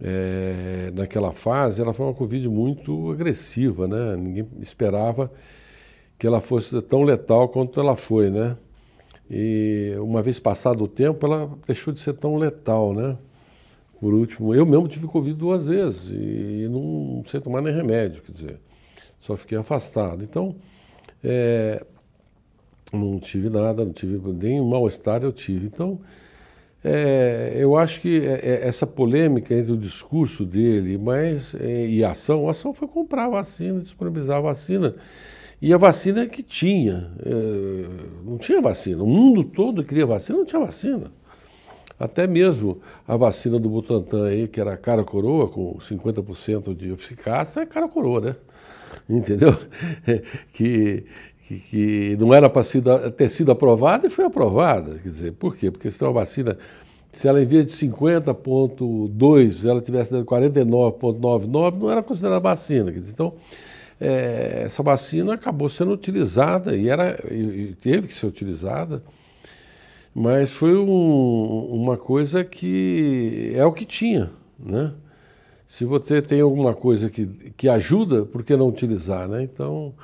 é, 0.00 0.90
naquela 0.94 1.32
fase, 1.32 1.80
ela 1.80 1.92
foi 1.92 2.06
uma 2.06 2.14
Covid 2.14 2.48
muito 2.48 3.10
agressiva, 3.10 3.88
né? 3.88 4.16
Ninguém 4.16 4.46
esperava 4.60 5.30
que 6.18 6.26
ela 6.26 6.40
fosse 6.40 6.80
tão 6.82 7.02
letal 7.02 7.48
quanto 7.48 7.80
ela 7.80 7.96
foi, 7.96 8.30
né? 8.30 8.56
E 9.30 9.94
uma 9.98 10.22
vez 10.22 10.38
passado 10.38 10.84
o 10.84 10.88
tempo, 10.88 11.26
ela 11.26 11.50
deixou 11.66 11.92
de 11.92 12.00
ser 12.00 12.14
tão 12.14 12.36
letal, 12.36 12.94
né? 12.94 13.16
Por 14.00 14.14
último, 14.14 14.54
eu 14.54 14.64
mesmo 14.64 14.86
tive 14.88 15.06
Covid 15.06 15.36
duas 15.36 15.66
vezes 15.66 16.08
e 16.10 16.68
não 16.70 17.24
sei 17.26 17.40
tomar 17.40 17.60
nem 17.60 17.74
remédio, 17.74 18.22
quer 18.22 18.32
dizer, 18.32 18.60
só 19.18 19.36
fiquei 19.36 19.58
afastado. 19.58 20.22
Então, 20.22 20.54
é, 21.22 21.84
não 22.92 23.18
tive 23.18 23.50
nada, 23.50 23.84
não 23.84 23.92
tive 23.92 24.20
nem 24.32 24.60
mal-estar 24.62 25.22
eu 25.22 25.32
tive. 25.32 25.66
Então, 25.66 26.00
é, 26.84 27.27
eu 27.56 27.76
acho 27.76 28.00
que 28.00 28.20
é, 28.26 28.40
é, 28.42 28.68
essa 28.68 28.86
polêmica 28.86 29.54
entre 29.54 29.72
o 29.72 29.76
discurso 29.76 30.44
dele 30.44 30.98
mas, 30.98 31.54
é, 31.54 31.86
e 31.86 32.04
a 32.04 32.10
ação, 32.10 32.48
a 32.48 32.50
ação 32.50 32.72
foi 32.72 32.88
comprar 32.88 33.26
a 33.26 33.30
vacina, 33.30 33.80
disponibilizar 33.80 34.38
a 34.38 34.40
vacina. 34.40 34.94
E 35.60 35.72
a 35.72 35.76
vacina 35.76 36.26
que 36.26 36.42
tinha, 36.42 37.10
é, 37.24 37.86
não 38.24 38.38
tinha 38.38 38.60
vacina. 38.60 39.02
O 39.02 39.06
mundo 39.06 39.42
todo 39.42 39.82
queria 39.82 40.06
vacina, 40.06 40.38
não 40.38 40.44
tinha 40.46 40.60
vacina. 40.60 41.10
Até 41.98 42.28
mesmo 42.28 42.80
a 43.06 43.16
vacina 43.16 43.58
do 43.58 43.68
Butantan 43.68 44.28
aí, 44.28 44.46
que 44.46 44.60
era 44.60 44.76
cara 44.76 45.02
coroa, 45.02 45.48
com 45.48 45.76
50% 45.78 46.76
de 46.76 46.92
eficácia, 46.92 47.60
é 47.60 47.66
cara 47.66 47.88
coroa, 47.88 48.20
né? 48.20 48.36
Entendeu? 49.10 49.56
que, 50.54 51.04
que, 51.46 51.58
que 51.58 52.16
não 52.20 52.32
era 52.32 52.48
para 52.48 52.62
ter 53.10 53.28
sido 53.28 53.50
aprovada 53.50 54.06
e 54.06 54.10
foi 54.10 54.24
aprovada. 54.24 55.00
Quer 55.02 55.08
dizer, 55.08 55.32
por 55.32 55.56
quê? 55.56 55.72
Porque 55.72 55.90
se 55.90 56.00
uma 56.04 56.12
vacina, 56.12 56.56
se 57.12 57.26
ela 57.26 57.42
em 57.42 57.46
vez 57.46 57.66
de 57.66 57.72
50,2, 57.72 59.64
ela 59.64 59.80
tivesse 59.80 60.12
dado 60.12 60.24
49,99, 60.24 61.46
não 61.46 61.90
era 61.90 62.02
considerada 62.02 62.40
vacina. 62.40 62.92
Então, 62.96 63.34
é, 64.00 64.62
essa 64.66 64.82
vacina 64.82 65.34
acabou 65.34 65.68
sendo 65.68 65.92
utilizada 65.92 66.76
e, 66.76 66.88
era, 66.88 67.18
e, 67.30 67.74
teve 67.80 68.08
que 68.08 68.14
ser 68.14 68.26
utilizada, 68.26 69.02
mas 70.14 70.52
foi 70.52 70.76
um, 70.76 71.68
uma 71.70 71.96
coisa 71.96 72.44
que 72.44 73.52
é 73.54 73.64
o 73.64 73.72
que 73.72 73.84
tinha, 73.84 74.30
né? 74.58 74.92
Se 75.66 75.84
você 75.84 76.22
tem 76.22 76.40
alguma 76.40 76.72
coisa 76.74 77.10
que, 77.10 77.26
que 77.56 77.68
ajuda, 77.68 78.24
por 78.24 78.42
que 78.42 78.56
não 78.56 78.68
utilizar, 78.68 79.28
né? 79.28 79.42
Então, 79.42 79.94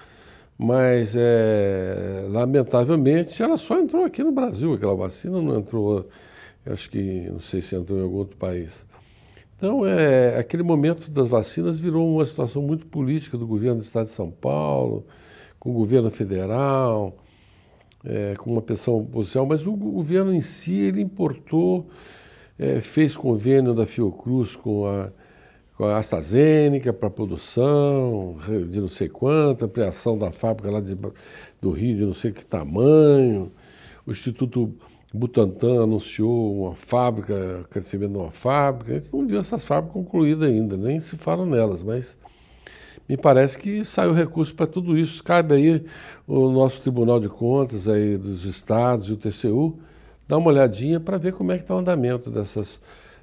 mas, 0.59 1.15
é, 1.17 2.27
lamentavelmente, 2.29 3.43
ela 3.43 3.57
só 3.57 3.79
entrou 3.79 4.05
aqui 4.05 4.23
no 4.23 4.31
Brasil, 4.31 4.75
aquela 4.75 4.95
vacina 4.95 5.41
não 5.41 5.59
entrou, 5.59 6.09
acho 6.67 6.91
que, 6.91 7.29
não 7.31 7.41
sei 7.41 7.61
se 7.61 7.75
entrou 7.75 7.99
em 7.99 8.03
algum 8.03 8.19
outro 8.19 8.37
país. 8.37 8.87
Então, 9.57 9.87
é, 9.87 10.39
aquele 10.39 10.63
momento 10.63 11.11
das 11.11 11.29
vacinas 11.29 11.79
virou 11.79 12.17
uma 12.17 12.27
situação 12.27 12.63
muito 12.63 12.87
política 12.87 13.39
do 13.39 13.47
governo 13.47 13.81
do 13.81 13.85
Estado 13.85 14.07
de 14.07 14.13
São 14.13 14.31
Paulo, 14.31 15.07
com 15.59 15.71
o 15.71 15.75
governo 15.75 16.11
federal, 16.11 17.17
é, 18.05 18.35
com 18.37 18.51
uma 18.51 18.63
pressão 18.63 18.99
oposição, 18.99 19.47
mas 19.47 19.67
o 19.67 19.73
governo 19.73 20.35
em 20.35 20.41
si, 20.41 20.75
ele 20.75 21.01
importou, 21.01 21.89
é, 22.59 22.81
fez 22.81 23.17
convênio 23.17 23.75
da 23.75 23.87
Fiocruz 23.87 24.57
com 24.57 24.87
a 24.87 25.11
com 25.77 25.85
a 25.85 25.99
AstraZeneca 25.99 26.93
para 26.93 27.11
produção 27.11 28.39
de 28.71 28.81
não 28.81 28.89
sei 28.89 29.09
quanto, 29.09 29.65
ampliação 29.65 30.17
da 30.17 30.31
fábrica 30.31 30.71
lá 30.71 30.81
de, 30.81 30.97
do 31.61 31.71
Rio 31.71 31.97
de 31.97 32.05
não 32.07 32.13
sei 32.13 32.33
que 32.33 32.47
tamanho. 32.47 33.51
O 34.07 34.13
Instituto 34.13 34.73
Butantan 35.15 35.85
anunciou 35.85 36.67
uma 36.67 36.75
fábrica, 36.75 37.65
crescimento 37.71 38.11
de 38.11 38.19
uma 38.19 38.33
fábrica. 38.33 38.93
A 38.93 38.99
gente 38.99 39.13
não 39.13 39.25
viu 39.25 39.39
essas 39.39 39.65
fábricas 39.65 39.95
concluídas 39.95 40.49
ainda, 40.49 40.77
nem 40.77 41.01
se 41.01 41.17
fala 41.17 41.47
nelas, 41.47 41.85
mas 41.85 42.19
me 43.09 43.17
parece 43.17 43.57
que 43.57 43.85
saiu 43.85 44.13
recurso 44.13 44.53
para 44.55 44.67
tudo 44.67 44.99
isso. 44.99 45.23
Cabe 45.23 45.55
aí 45.55 45.87
o 46.27 46.51
nosso 46.51 46.83
Tribunal 46.83 47.21
de 47.21 47.29
Contas 47.29 47.87
aí 47.87 48.17
dos 48.17 48.45
estados 48.45 49.09
e 49.09 49.13
o 49.13 49.17
TCU 49.17 49.79
dar 50.27 50.39
uma 50.39 50.51
olhadinha 50.51 50.99
para 50.99 51.17
ver 51.17 51.33
como 51.33 51.53
é 51.53 51.59
que 51.59 51.63
está 51.63 51.77
o 51.77 51.79
andamento 51.79 52.29
dessas 52.29 52.81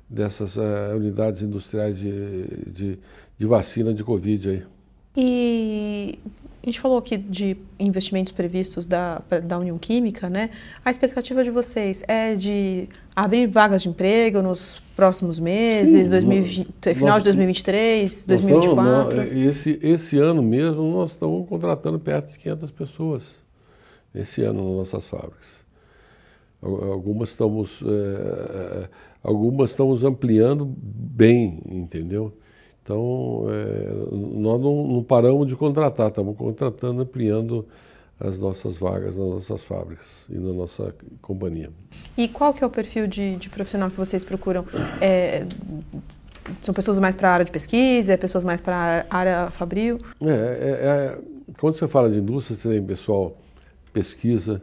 dessas 0.10 0.58
uh, 0.58 0.96
unidades 0.96 1.42
industriais 1.42 1.98
de, 1.98 2.44
de, 2.70 3.00
de, 3.38 3.46
vacina 3.46 3.94
de 3.94 4.04
Covid 4.04 4.50
aí. 4.50 4.64
E 5.16 6.20
a 6.64 6.66
gente 6.66 6.80
falou 6.80 6.98
aqui 6.98 7.18
de 7.18 7.58
investimentos 7.80 8.32
previstos 8.32 8.86
da, 8.86 9.22
da 9.44 9.58
União 9.58 9.78
Química, 9.80 10.30
né? 10.30 10.52
A 10.86 10.92
expectativa 10.92 11.44
de 11.44 11.50
vocês 11.50 12.04
é 12.08 12.36
de 12.36 12.88
abrir 13.16 13.48
vagas 13.48 13.82
de 13.82 13.90
emprego 13.90 14.42
nos 14.42 14.82
próximos 14.96 15.40
meses, 15.40 16.06
Sim, 16.06 16.12
2020, 16.12 16.70
nós, 16.86 16.98
final 16.98 17.18
de 17.18 17.24
2023, 17.24 18.26
2024? 18.26 19.24
Estamos, 19.24 19.46
esse, 19.46 19.80
esse 19.82 20.18
ano 20.20 20.44
mesmo 20.44 20.84
nós 20.92 21.12
estamos 21.14 21.50
contratando 21.50 22.00
perto 22.00 22.34
de 22.34 22.38
500 22.38 22.72
pessoas, 22.72 23.24
esse 24.14 24.44
ano 24.44 24.64
nas 24.78 24.92
nossas 24.92 25.08
fábricas. 25.08 25.62
Algumas 26.62 27.30
estamos... 27.30 27.82
É, 27.84 28.88
algumas 29.24 29.72
estamos 29.72 30.04
ampliando 30.04 30.72
bem, 30.78 31.60
entendeu? 31.66 32.34
Então, 32.84 33.46
é, 33.50 34.16
nós 34.16 34.60
não, 34.60 34.88
não, 34.88 35.04
paramos 35.04 35.48
de 35.48 35.56
contratar, 35.56 36.10
estamos 36.10 36.36
contratando, 36.36 37.02
ampliando 37.02 37.66
as 38.20 38.40
nossas 38.40 38.78
vagas 38.78 39.18
nas 39.18 39.28
nossas 39.28 39.64
fábricas 39.64 40.08
e 40.30 40.38
na 40.38 40.54
nossa 40.54 40.94
companhia. 41.22 41.70
E 42.18 42.28
qual 42.28 42.54
que 42.54 42.64
é 42.64 42.68
o 42.68 42.70
perfil 42.70 43.08
de, 43.08 43.36
de 43.36 43.50
profissional 43.50 43.90
que 43.90 43.98
vocês 43.98 44.24
procuram? 44.24 44.66
É, 45.00 45.46
são 46.62 46.74
pessoas 46.74 47.00
mais 47.00 47.16
para 47.16 47.30
a 47.30 47.34
área 47.34 47.46
de 47.46 47.52
pesquisa, 47.52 48.18
pessoas 48.18 48.44
mais 48.44 48.62
para 48.62 49.06
a 49.10 49.18
área 49.18 49.52
fabril? 49.52 49.98
É, 50.22 50.30
é, 50.30 50.34
é, 50.34 51.20
quando 51.60 51.74
você 51.74 51.88
fala 51.88 52.10
de 52.10 52.18
indústria, 52.18 52.58
você 52.58 52.70
tem 52.70 52.84
pessoal 52.84 53.38
pesquisa, 53.94 54.62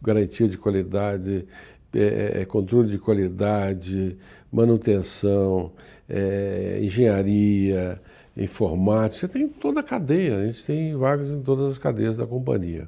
garantia 0.00 0.48
de 0.48 0.58
qualidade, 0.58 1.46
é, 1.94 2.00
é, 2.38 2.40
é, 2.40 2.44
controle 2.44 2.90
de 2.90 2.98
qualidade, 2.98 4.16
manutenção, 4.50 5.72
é, 6.12 6.78
engenharia, 6.82 7.98
informática, 8.36 9.26
você 9.26 9.28
tem 9.28 9.48
toda 9.48 9.80
a 9.80 9.82
cadeia, 9.82 10.36
a 10.36 10.46
gente 10.46 10.64
tem 10.64 10.94
vagas 10.94 11.30
em 11.30 11.42
todas 11.42 11.72
as 11.72 11.78
cadeias 11.78 12.18
da 12.18 12.26
companhia. 12.26 12.86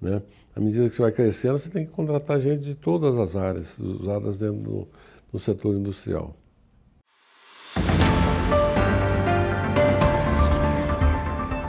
Né? 0.00 0.22
À 0.54 0.60
medida 0.60 0.88
que 0.88 0.94
você 0.94 1.02
vai 1.02 1.12
crescendo, 1.12 1.58
você 1.58 1.68
tem 1.68 1.84
que 1.84 1.90
contratar 1.90 2.40
gente 2.40 2.62
de 2.62 2.76
todas 2.76 3.16
as 3.18 3.34
áreas 3.34 3.76
usadas 3.78 4.38
dentro 4.38 4.62
do, 4.62 4.88
do 5.32 5.38
setor 5.38 5.74
industrial. 5.74 6.36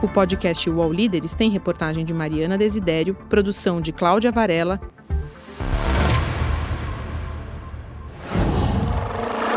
O 0.03 0.07
podcast 0.07 0.67
UOL 0.67 0.91
Líderes 0.91 1.35
tem 1.35 1.49
reportagem 1.49 2.03
de 2.03 2.13
Mariana 2.13 2.57
Desidério, 2.57 3.15
produção 3.29 3.79
de 3.79 3.91
Cláudia 3.91 4.31
Varela. 4.31 4.79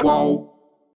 UOL. 0.02 0.53